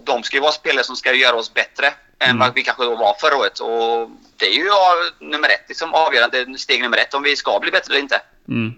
[0.05, 1.87] de ska ju vara spelare som ska göra oss bättre
[2.19, 2.39] än Mm.
[2.39, 3.59] vad vi kanske då var förra året.
[3.59, 4.71] Och det är ju
[5.19, 8.21] nummer ett, liksom avgörande steg nummer ett om vi ska bli bättre eller inte.
[8.49, 8.75] Mm.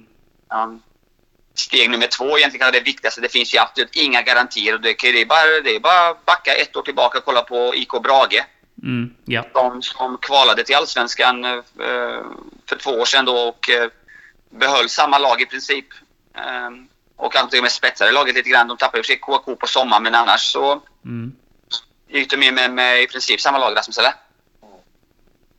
[0.55, 0.83] Um,
[1.55, 3.21] steg nummer två egentligen kanske det viktigaste.
[3.21, 4.75] Det finns ju absolut inga garantier.
[4.75, 8.03] Och det, är bara, det är bara backa ett år tillbaka och kolla på IK
[8.03, 8.45] Brage.
[8.85, 9.14] Mm.
[9.24, 9.45] Ja.
[9.55, 11.61] De som kvalade till Allsvenskan eh,
[12.68, 13.89] för två år sedan då och eh,
[14.51, 15.87] behöll samma lag i princip.
[16.37, 16.70] Eh,
[17.16, 18.68] och kanske till och med spetsade laget lite grann.
[18.68, 21.32] De tappade i och för sig KK på sommaren men annars så Mm.
[22.09, 24.12] gick de in med, med i princip samma lag Rasmus eller?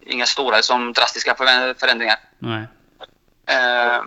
[0.05, 1.35] Inga stora som drastiska
[1.79, 2.15] förändringar.
[2.39, 2.63] Nej.
[3.47, 4.03] Eh,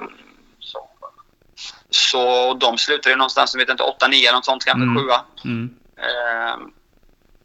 [1.90, 4.96] så de slutade ju någonstans, jag vet inte, 8-9 eller något sånt, kanske Mm.
[5.04, 5.10] 7
[5.44, 5.74] Mm.
[5.96, 6.56] Eh,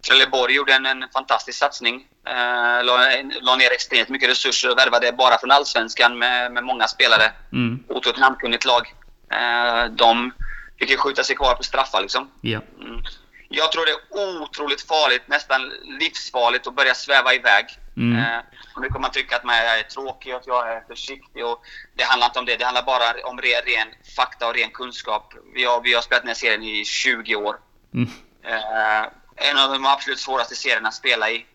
[0.08, 2.08] Trelleborg gjorde en, en fantastisk satsning.
[2.28, 3.08] Eh, la,
[3.42, 7.32] la ner extremt mycket resurser och värvade bara från Allsvenskan med, med många spelare.
[7.52, 7.84] Mm.
[7.90, 8.94] Otroligt namnkunnigt lag.
[9.32, 10.32] Eh, de
[10.78, 12.32] vi kan skjuta sig kvar på straffar liksom.
[12.42, 12.62] Ja.
[12.82, 13.02] Mm.
[13.50, 17.66] Jag tror det är otroligt farligt, nästan livsfarligt att börja sväva iväg.
[17.98, 18.20] Mm.
[18.20, 18.40] Eh,
[18.82, 21.46] nu kommer man tycka att man är tråkig och att jag är försiktig.
[21.46, 22.56] Och det handlar inte om det.
[22.56, 25.34] Det handlar bara om ren, ren fakta och ren kunskap.
[25.54, 27.56] Vi har, vi har spelat den här serien i 20 år.
[27.94, 28.10] Mm.
[28.44, 29.08] Eh,
[29.50, 31.46] en av de absolut svåraste serierna att spela i.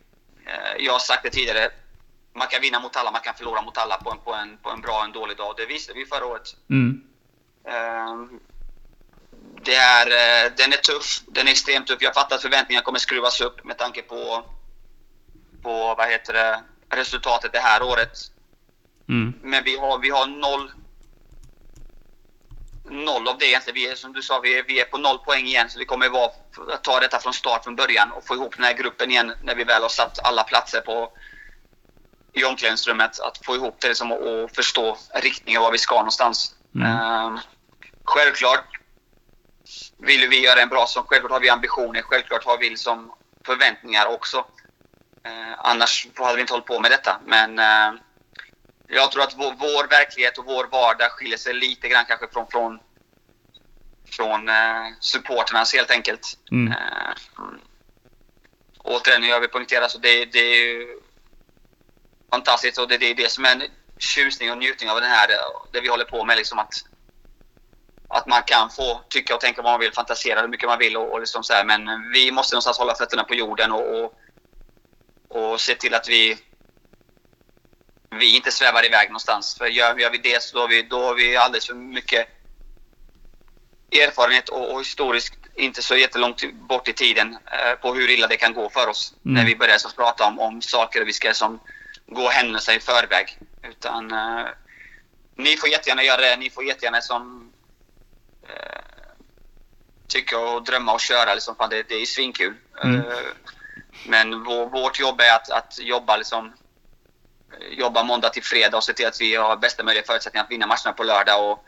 [0.46, 1.70] Eh, jag har sagt det tidigare.
[2.34, 4.70] Man kan vinna mot alla, man kan förlora mot alla på en, på en, på
[4.70, 5.54] en bra och en dålig dag.
[5.56, 6.56] Det visade vi förra året.
[6.70, 7.02] Mm.
[7.64, 8.40] Ehm,
[9.62, 11.22] Det är, eh, den är tuff.
[11.26, 12.02] Den är extremt tuff.
[12.02, 14.44] Jag fattar att förväntningarna kommer skruvas upp med tanke på,
[15.62, 16.62] på vad heter det,
[16.96, 18.18] resultatet det här året.
[19.08, 19.34] Mm.
[19.42, 20.72] Men vi har, vi har noll,
[22.90, 23.74] noll av det egentligen.
[23.74, 25.70] Vi är, som du sa, vi är, vi är på noll poäng igen.
[25.70, 26.30] Så det kommer vara
[26.74, 29.54] att ta detta från start från början och få ihop den här gruppen igen när
[29.54, 31.12] vi väl har satt alla platser på
[32.32, 33.20] i omklädningsrummet.
[33.20, 36.54] Att få ihop det liksom, och, och förstå riktningen var vi ska någonstans.
[36.74, 36.86] Mm.
[36.86, 37.38] Ehm,
[38.04, 38.78] självklart
[39.98, 41.04] vill vi göra en bra säsong.
[41.06, 42.02] Självklart har vi ambitioner.
[42.02, 43.12] Självklart har vi liksom
[43.46, 44.44] förväntningar också.
[45.24, 47.20] Eh, annars hade vi inte hållit på med detta.
[47.26, 48.00] Men eh,
[48.88, 52.46] jag tror att vår, vår verklighet och vår vardag skiljer sig lite grann kanske från,
[52.50, 52.80] från,
[54.10, 56.38] från eh, supporternas helt enkelt.
[56.50, 56.72] Mm.
[56.72, 57.14] Eh,
[58.78, 61.00] återigen, jag vill poängtera så det, det är ju
[62.30, 63.62] fantastiskt och det, det är det som är en
[63.98, 65.28] tjusning och njutning av den här,
[65.72, 66.36] det vi håller på med.
[66.36, 66.74] Liksom att,
[68.08, 70.96] att man kan få tycka och tänka vad man vill, fantisera hur mycket man vill
[70.96, 74.18] och, och liksom så här, men vi måste någonstans hålla fötterna på jorden och, och,
[75.28, 76.38] och se till att vi
[78.10, 79.58] vi inte svävar iväg någonstans.
[79.58, 82.28] För gör, gör vi det så då har vi, då har vi alldeles för mycket
[83.92, 88.36] erfarenhet och, och historiskt inte så jättelångt bort i tiden eh, på hur illa det
[88.36, 89.34] kan gå för oss Mm.
[89.34, 91.60] när vi börjar så prata om, om saker vi ska som
[92.06, 93.38] gå händelser i förväg.
[93.62, 94.46] Utan eh,
[95.36, 96.36] ni får jättegärna göra det.
[96.36, 97.52] Ni får jättegärna som
[98.48, 98.80] eh,
[100.06, 101.34] tycka och drömma och köra.
[101.34, 102.54] Liksom, fan, det, det är svinkul.
[102.82, 103.00] Mm.
[103.00, 103.16] Eh,
[104.06, 106.52] men vår, vårt jobb är att, att jobba liksom
[107.70, 110.66] jobba måndag till fredag och se till att vi har bästa möjliga förutsättningar att vinna
[110.66, 111.50] matcherna på lördag.
[111.50, 111.64] Och,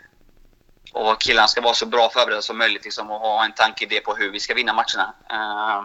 [0.93, 4.15] och killarna ska vara så bra förberedda som möjligt liksom, och ha en tankeidé på
[4.15, 5.15] hur vi ska vinna matcherna.
[5.33, 5.85] Uh,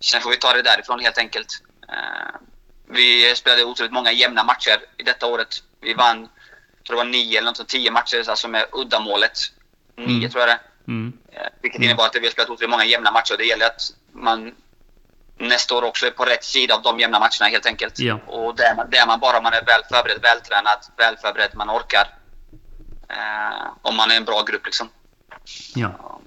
[0.00, 1.62] sen får vi ta det därifrån helt enkelt.
[1.88, 2.36] Uh,
[2.88, 5.62] vi spelade otroligt många jämna matcher i detta året.
[5.80, 6.28] Vi vann,
[6.86, 9.38] tror det var nio eller något, tio matcher alltså med uddamålet.
[9.96, 10.30] Nio Mm.
[10.30, 11.12] tror jag det Mm.
[11.32, 13.34] Eh, Vilket innebar att vi har spelat otroligt många jämna matcher.
[13.38, 14.54] Det gäller att man
[15.38, 17.98] nästa år också är på rätt sida av de jämna matcherna helt enkelt.
[17.98, 18.18] Ja.
[18.26, 21.50] Och det är, man, det är man bara man är väl förberedd, vältränad, väl förberedd,
[21.54, 22.06] man orkar.
[23.08, 24.88] Eh, om man är en bra grupp liksom.
[25.74, 26.20] Ja.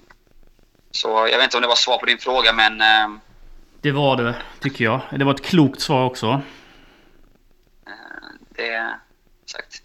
[0.90, 3.18] Så jag vet inte om det var svar på din fråga men eh,
[3.80, 5.00] Det var det, tycker jag.
[5.18, 6.42] Det var ett klokt svar också.
[8.56, 8.96] det är
[9.46, 9.82] sagt.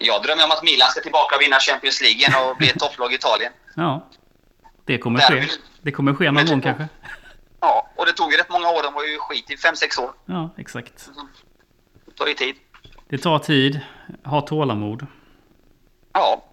[0.00, 3.12] Jag drömmer om att Milan ska tillbaka och vinna Champions League och bli ett topplag
[3.12, 3.52] i Italien.
[3.76, 4.08] Ja.
[4.84, 5.48] Det kommer Där ske.
[5.82, 6.88] Det kommer ske någon det- gång kanske.
[7.64, 8.82] Ja, och det tog ju rätt många år.
[8.82, 10.12] De var ju skit i 5-6 år.
[10.26, 11.10] Ja, exakt.
[12.06, 12.56] Det tar ju tid.
[13.08, 13.80] Det tar tid.
[14.24, 15.06] Ha tålamod.
[16.12, 16.44] Ja,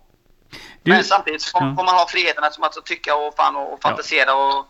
[0.83, 1.75] Du, Men samtidigt får, Ja.
[1.77, 4.65] får man ha friheten att, att tycka och, fan och, och fantisera och,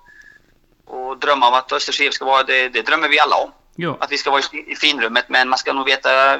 [0.85, 2.43] och drömma om att Östers IF ska vara...
[2.43, 3.51] Det, det drömmer vi alla om.
[3.75, 3.97] ja.
[3.99, 5.25] Att vi ska vara i, finrummet.
[5.29, 6.33] Men man ska nog veta...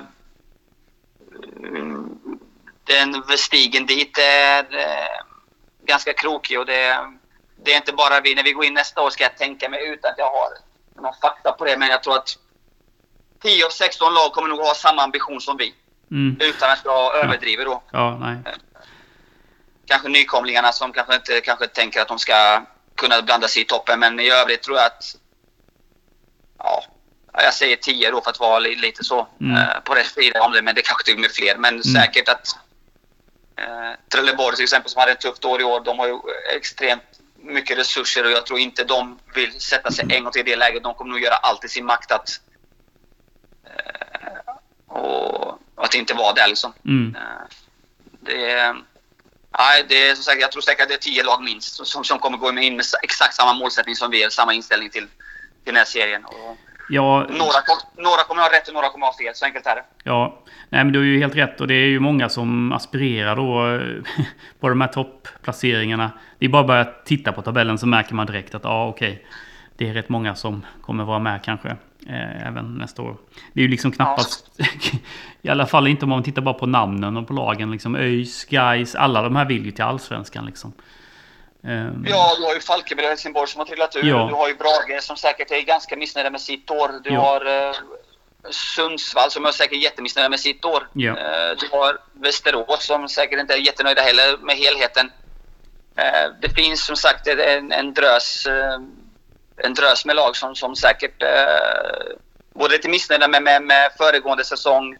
[1.58, 2.20] mm,
[2.84, 5.22] Den stigen dit är eh,
[5.86, 6.98] ganska krokig och det,
[7.64, 8.36] det är inte bara vi.
[8.36, 10.50] När vi går in nästa år ska jag tänka mig ut att jag har
[11.02, 11.78] någon fakta på det.
[11.78, 12.38] Men jag tror att
[13.42, 15.74] 10 av 16 lag kommer nog ha samma ambition som vi.
[16.12, 16.38] Mm.
[16.42, 18.38] Utan att jag överdriver då Ja, nej.
[19.88, 22.62] kanske nykomlingarna som kanske inte kanske tänker att de ska
[22.96, 24.00] kunna blanda sig i toppen.
[24.00, 25.16] Men i övrigt tror jag att...
[26.58, 26.84] Ja,
[27.34, 29.56] jag säger 10 då för att vara li- lite så Mm.
[29.58, 30.62] eh, på rätt sida om det.
[30.62, 31.58] Men det kanske till och med fler.
[31.58, 32.48] Men säkert att...
[33.56, 35.80] Eh, Trelleborg till exempel som hade ett tufft år i år.
[35.82, 36.18] De har ju
[36.56, 37.04] extremt
[37.44, 40.56] mycket resurser och jag tror inte de vill sätta sig en gång till i det
[40.56, 40.84] läget.
[40.84, 42.30] De kommer nog göra allt i sin makt att...
[43.66, 44.56] Eh,
[44.88, 46.74] och att inte vara där liksom.
[46.86, 47.16] Mm.
[47.16, 47.22] Eh,
[48.22, 48.76] Det
[49.58, 52.04] nej, det är som sagt, jag tror säkert att det är tio lag minst som,
[52.04, 55.76] som kommer gå in med exakt samma målsättning som vi, samma inställning till, till den
[55.76, 56.26] här serien.
[56.26, 56.58] Och
[56.92, 59.76] Ja, några, kom- några kommer ha rätt och några kommer ha fel, så enkelt är
[59.76, 59.84] det.
[60.04, 60.40] Ja,
[60.70, 63.80] nej men du har ju helt rätt och det är ju många som aspirerar då
[64.60, 66.12] på de här topplaceringarna.
[66.40, 69.26] Det är bara att börja titta på tabellen så märker man direkt att ja okej,
[69.78, 71.70] det är rätt många som kommer vara med kanske
[72.08, 73.18] eh, även nästa år.
[73.54, 74.60] Det är ju liksom knappast,
[75.42, 78.46] i alla fall inte om man tittar bara på namnen och på lagen liksom ÖIS,
[78.46, 80.74] Gais, alla de här vill ju till allsvenskan liksom.
[81.64, 84.04] Ehm, Ja, du har ju Falkenberg och Helsingborg som har trillat ur.
[84.04, 84.26] Ja.
[84.30, 86.92] Du har ju Brage som säkert är ganska missnöjda med sitt år.
[87.04, 87.20] Du Ja.
[87.22, 87.74] har eh,
[88.50, 90.88] Sundsvall som är säkert jättemissnöjda med sitt år.
[90.94, 91.18] Ja.
[91.18, 95.12] Eh, du har Västerås som säkert inte är jättenöjda heller med helheten.
[95.96, 98.48] Eh, det finns som sagt en, en drös
[99.64, 102.18] en drös med lag som, som säkert eh,
[102.54, 104.98] både lite missnöjda med, med, med föregående säsong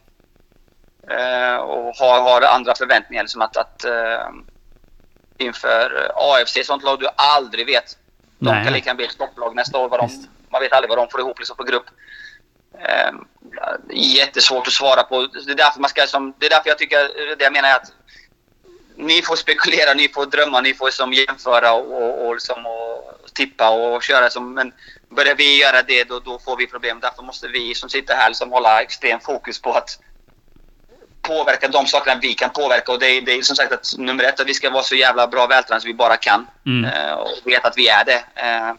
[1.10, 3.24] eh, och har, har andra förväntningar.
[3.24, 4.28] Liksom att, att eh,
[5.42, 7.98] inför AFC, sånt lag du aldrig vet.
[8.40, 8.64] De Nej.
[8.64, 9.90] kan lika gärna bli ett topplag nästa år.
[9.90, 10.30] Vad de, Visst.
[10.50, 11.86] man vet aldrig vad de får ihop liksom, på grupp.
[12.80, 13.12] Eh,
[13.90, 15.28] jättesvårt att svara på.
[15.46, 17.76] Det är därför, man ska, som, det är därför jag tycker, det jag menar är
[17.76, 17.92] att
[18.96, 23.34] ni får spekulera, ni får drömma, ni får som jämföra och, och, och, liksom, och
[23.34, 24.54] tippa och köra som...
[24.54, 24.74] Men
[25.10, 27.00] börjar vi göra det då, då får vi problem.
[27.02, 30.00] Därför måste vi som sitter här liksom hålla extrem fokus på att
[31.22, 32.92] påverka de sakerna vi kan påverka.
[32.92, 34.96] Och det är, det är som sagt att nummer ett att vi ska vara så
[34.96, 36.48] jävla bra vältränade som vi bara kan.
[36.66, 36.92] Mm.
[36.92, 38.24] Eh, och veta att vi är det.
[38.36, 38.74] Eh,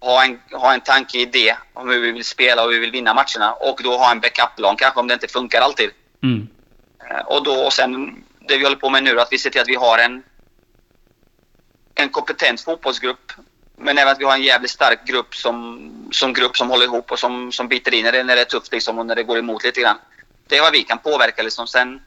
[0.00, 2.80] ha, en, ha en tanke i det om hur vi vill spela och hur vi
[2.80, 3.52] vill vinna matcherna.
[3.52, 5.90] Och då ha en backup-plan kanske om det inte funkar alltid.
[6.22, 6.48] Mm.
[7.10, 9.60] Eh, Och då och sen det vi håller på med nu att vi ser till
[9.60, 10.22] att vi har en
[11.94, 13.32] en kompetent fotbollsgrupp.
[13.76, 17.12] Men även att vi har en jävligt stark grupp som, som grupp som håller ihop
[17.12, 19.22] och som, som biter i när det, när det är tufft liksom, och när det
[19.22, 19.96] går emot lite grann.
[20.54, 21.66] Det är vad vi kan påverka liksom.
[21.66, 22.00] Sen,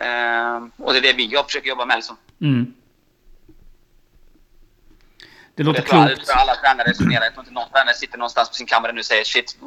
[0.00, 2.16] eh, och det är det vi jag försöker jobba med liksom.
[2.40, 2.74] Mm.
[5.54, 6.26] Det låter Det tror jag, klokt.
[6.28, 7.24] tror alla tränare resonerar.
[7.24, 9.58] Jag tror inte någon tränare sitter någonstans på sin kammare nu och säger shit,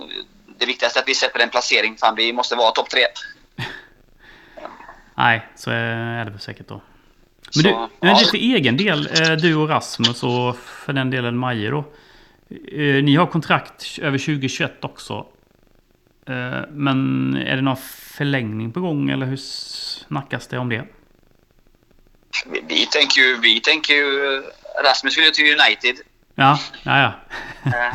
[0.60, 1.98] det viktigaste är att vi sätter en placering.
[1.98, 3.02] Fan, vi måste vara topp tre.
[5.16, 6.82] Nej, så är det väl säkert då.
[7.46, 7.70] Men Så, du,
[8.08, 8.20] ja.
[8.20, 11.80] du för egen del, eh, du och Rasmus och för den delen Maje då.
[12.72, 15.26] eh, Ni har kontrakt över 2021 också.
[16.32, 17.78] Eh, Men är det någon
[18.18, 20.84] förlängning på gång eller hur snackas det om det?
[22.46, 24.44] Vi, vi tänker ju, vi tänker ju,
[24.86, 25.96] Rasmus vill ju till United.
[26.36, 27.14] Ja, ja, ja.
[27.72, 27.94] Eh,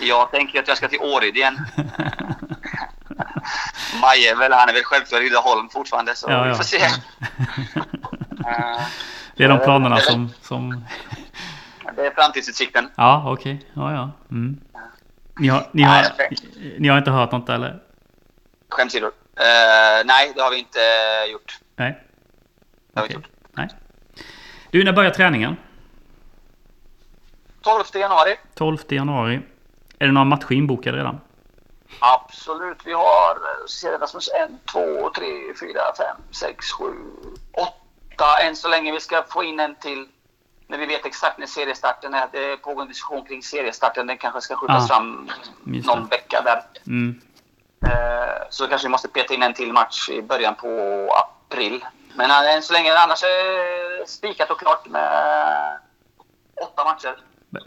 [0.00, 1.58] Jag tänker att jag ska till Åryd igen.
[4.00, 6.54] Maje är väl, han är väl självklart i Rydaholm fortfarande så Ja, vi ja.
[6.54, 6.76] får se.
[8.46, 8.80] Eh,
[9.36, 10.28] Det är de Ja, planerna som...
[10.42, 10.84] som...
[11.96, 12.88] Det är framtidsutsikten.
[12.96, 13.66] Ja, okej.
[13.74, 14.10] Ja, ja.
[14.30, 14.60] Mm.
[15.40, 16.04] Ni, har, ni, har,
[16.78, 17.82] ni har inte hört något eller?
[18.68, 19.12] Skämtsidor.
[19.36, 20.78] Eh, nej, det har vi inte
[21.32, 21.58] gjort.
[21.76, 22.04] Nej.
[22.92, 23.16] Det har Okej.
[23.16, 23.36] vi inte gjort.
[23.52, 23.68] Nej.
[24.70, 25.56] Du, när börjar träningen?
[27.62, 28.36] 12 januari.
[28.54, 29.40] 12 januari.
[29.98, 31.20] Är det några matcher inbokade redan?
[31.98, 32.78] Absolut.
[32.84, 33.38] Vi har
[34.00, 35.26] Rasmus, en, två, tre,
[35.60, 36.94] fyra, fem, sex, sju,
[37.52, 38.38] åtta.
[38.42, 40.06] Än så länge vi ska få in en till
[40.70, 42.28] när vi vet exakt när seriestarten är.
[42.32, 44.06] Det pågår en diskussion kring seriestarten.
[44.06, 45.30] Den kanske ska skjutas Ah, fram
[45.64, 46.62] någon vecka där.
[46.86, 47.20] Mm.
[47.86, 50.68] Eh, Så kanske vi måste peta in en till match i början på
[51.12, 51.84] april.
[52.14, 55.78] Men eh, än så länge annars är spikat och klart med
[56.62, 57.16] åtta matcher.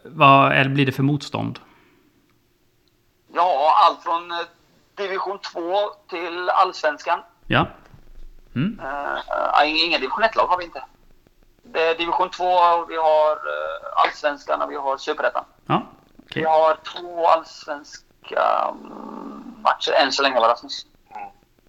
[0.03, 1.59] Vad är, blir det för motstånd?
[3.33, 4.37] Ja, allt från eh,
[4.95, 5.61] division 2
[6.09, 7.19] till allsvenskan.
[7.47, 7.67] Ja.
[8.55, 8.79] Mm.
[8.79, 10.83] Uh, inga division 1-lag har vi inte.
[11.73, 12.45] Det är division 2,
[12.85, 15.43] vi har uh, allsvenskan och vi har superettan.
[15.65, 15.81] Ja,
[16.23, 16.41] okej.
[16.41, 20.85] Vi har två allsvenska mm, matcher än så länge, va, Rasmus?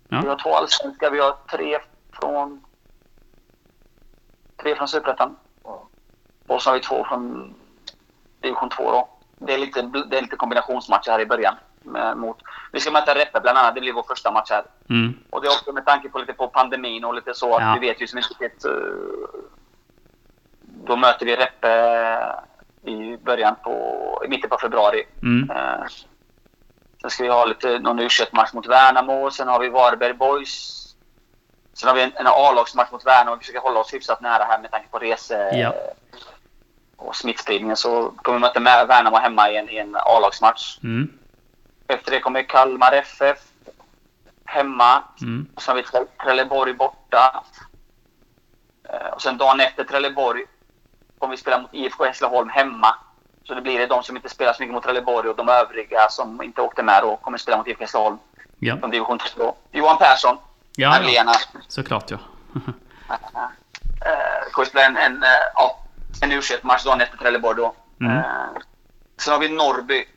[0.09, 0.29] Vi Ja.
[0.29, 1.79] har två allsvenska, vi har tre
[2.13, 2.65] från...
[4.57, 5.37] Tre från superettan.
[6.47, 7.55] Och så har vi två från
[8.41, 9.09] division 2 då.
[9.39, 11.55] Det är lite, det är lite kombinationsmatcher här i början.
[11.83, 12.37] Med, mot,
[12.73, 14.65] vi ska möta Reppe bland annat, det blir vår första match här.
[14.91, 15.19] Mm.
[15.31, 17.77] Och det är också med tanke på lite på pandemin och lite så att Ja.
[17.81, 18.65] vi vet ju som inte vet.
[18.65, 18.71] eh,
[20.87, 21.69] Då möter vi Reppe
[22.83, 25.03] i början på, i mitten på februari.
[25.23, 25.51] Mm.
[25.51, 25.85] Eh,
[27.01, 29.31] Sen ska vi ha lite, någon u match mot Värnamo.
[29.31, 30.81] Sen har vi Varberg Boys.
[31.75, 33.37] Sen har vi en, en A-lagsmatch mot Värnamo.
[33.37, 35.75] Vi försöker hålla oss hyfsat nära här med tanke på rese Ja.
[36.97, 37.77] och smittspridningen.
[37.77, 40.79] Så kommer vi möta med Värnamo hemma i en, i en A-lagsmatch.
[40.83, 41.13] Mm.
[41.89, 43.39] Efter det kommer Kalmar FF
[44.45, 45.03] hemma.
[45.23, 45.47] Mm.
[45.55, 47.45] Och sen har vi Tre- Trelleborg borta.
[48.89, 50.45] Eh, Och sen dagen efter Trelleborg
[51.19, 52.97] kommer vi spela mot IFK Hässleholm hemma.
[53.45, 56.09] Så det blir det de som inte spelar så mycket mot Trelleborg och de övriga
[56.11, 58.19] som inte åkte med då kommer spela mot IFK Hässleholm
[58.59, 58.77] Ja.
[58.79, 59.55] från division 2.
[59.73, 60.43] Johan Persson, Ja,
[60.77, 60.91] ja.
[60.91, 61.33] Magdalena,
[61.69, 62.19] Såklart ja.
[64.07, 65.79] eh, kommer spela en, en, eh, ja,
[66.23, 67.75] en u match dagen efter Trelleborg då.
[68.01, 68.17] Mm.
[68.17, 68.25] Eh,
[69.17, 70.09] sen har vi Norrby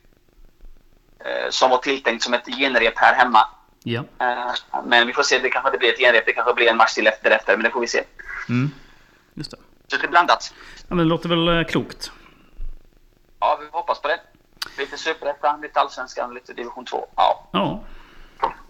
[1.19, 3.47] eh, som var tilltänkt som ett genrep här hemma.
[3.83, 4.03] Ja.
[4.85, 6.93] Men vi får se, det kanske inte blir ett genrep, det kanske blir en match
[6.93, 8.03] till efter, efter men det får vi se.
[8.49, 8.71] Mm.
[9.33, 9.57] Just det.
[9.93, 10.53] Är blandat.
[10.77, 12.11] Ja, men det låter väl eh, klokt.
[13.39, 14.19] Ja, vi hoppas på det.
[14.77, 17.07] Lite superettan, lite allsvenskan, lite division 2.
[17.15, 17.47] Ja.
[17.51, 17.83] Ja.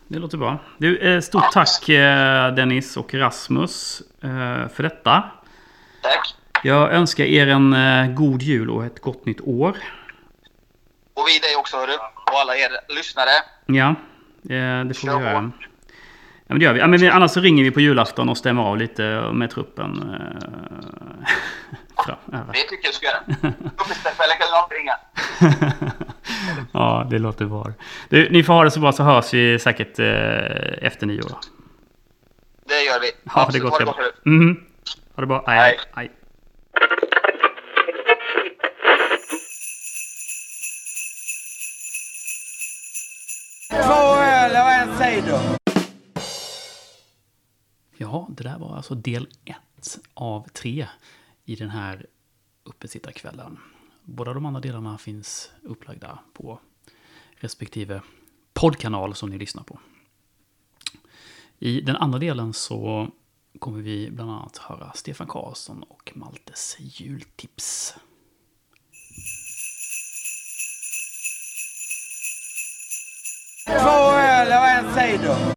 [0.07, 0.57] Det låter bra.
[0.77, 4.01] Du, eh, stort tack eh, Dennis och Rasmus
[4.73, 5.23] för detta.
[6.01, 6.35] Tack.
[6.63, 7.75] Jag önskar er en
[8.15, 9.77] god jul och ett gott nytt år.
[11.13, 11.93] Och vi dig också hörru.
[12.15, 13.29] Och alla er lyssnare.
[13.65, 13.95] Ja,
[14.41, 15.41] det får Kör vi göra.
[15.41, 15.51] på.
[16.49, 16.79] Ja, men det gör vi.
[16.79, 17.11] Ja, men.
[17.11, 19.91] Annars så ringer vi på julafton och stämmer av lite med truppen.
[20.13, 20.47] eh,
[22.05, 22.53] fram- över.
[22.53, 23.53] Det tycker jag du ska göra.
[23.77, 24.93] Uppesittarkvällen kan alltid ringa.
[26.73, 27.67] ja, det låter bra.
[28.09, 31.31] Du, ni får ha det så bra så hörs vi säkert eh, efter nyår.
[32.67, 33.11] Det gör vi.
[33.35, 34.05] Ja, det går Ha så gott bra.
[34.25, 34.59] Mhm.
[35.15, 35.43] Ha det bra.
[35.47, 35.59] Hej.
[35.59, 35.77] Hej.
[35.95, 36.11] hej.
[43.69, 45.39] Två öl och en cider.
[47.99, 50.87] Ja, det där var alltså del ett av tre
[51.45, 52.05] i den här
[52.63, 53.59] uppesittarkvällen.
[54.03, 56.59] Båda de andra delarna finns upplagda på
[57.35, 58.01] respektive
[58.53, 59.79] poddkanal som ni lyssnar på.
[61.59, 63.07] I den andra delen så
[63.59, 67.95] kommer vi bland annat höra Stefan Karlsson och Maltes jultips.
[73.65, 75.56] Två öl och en cider.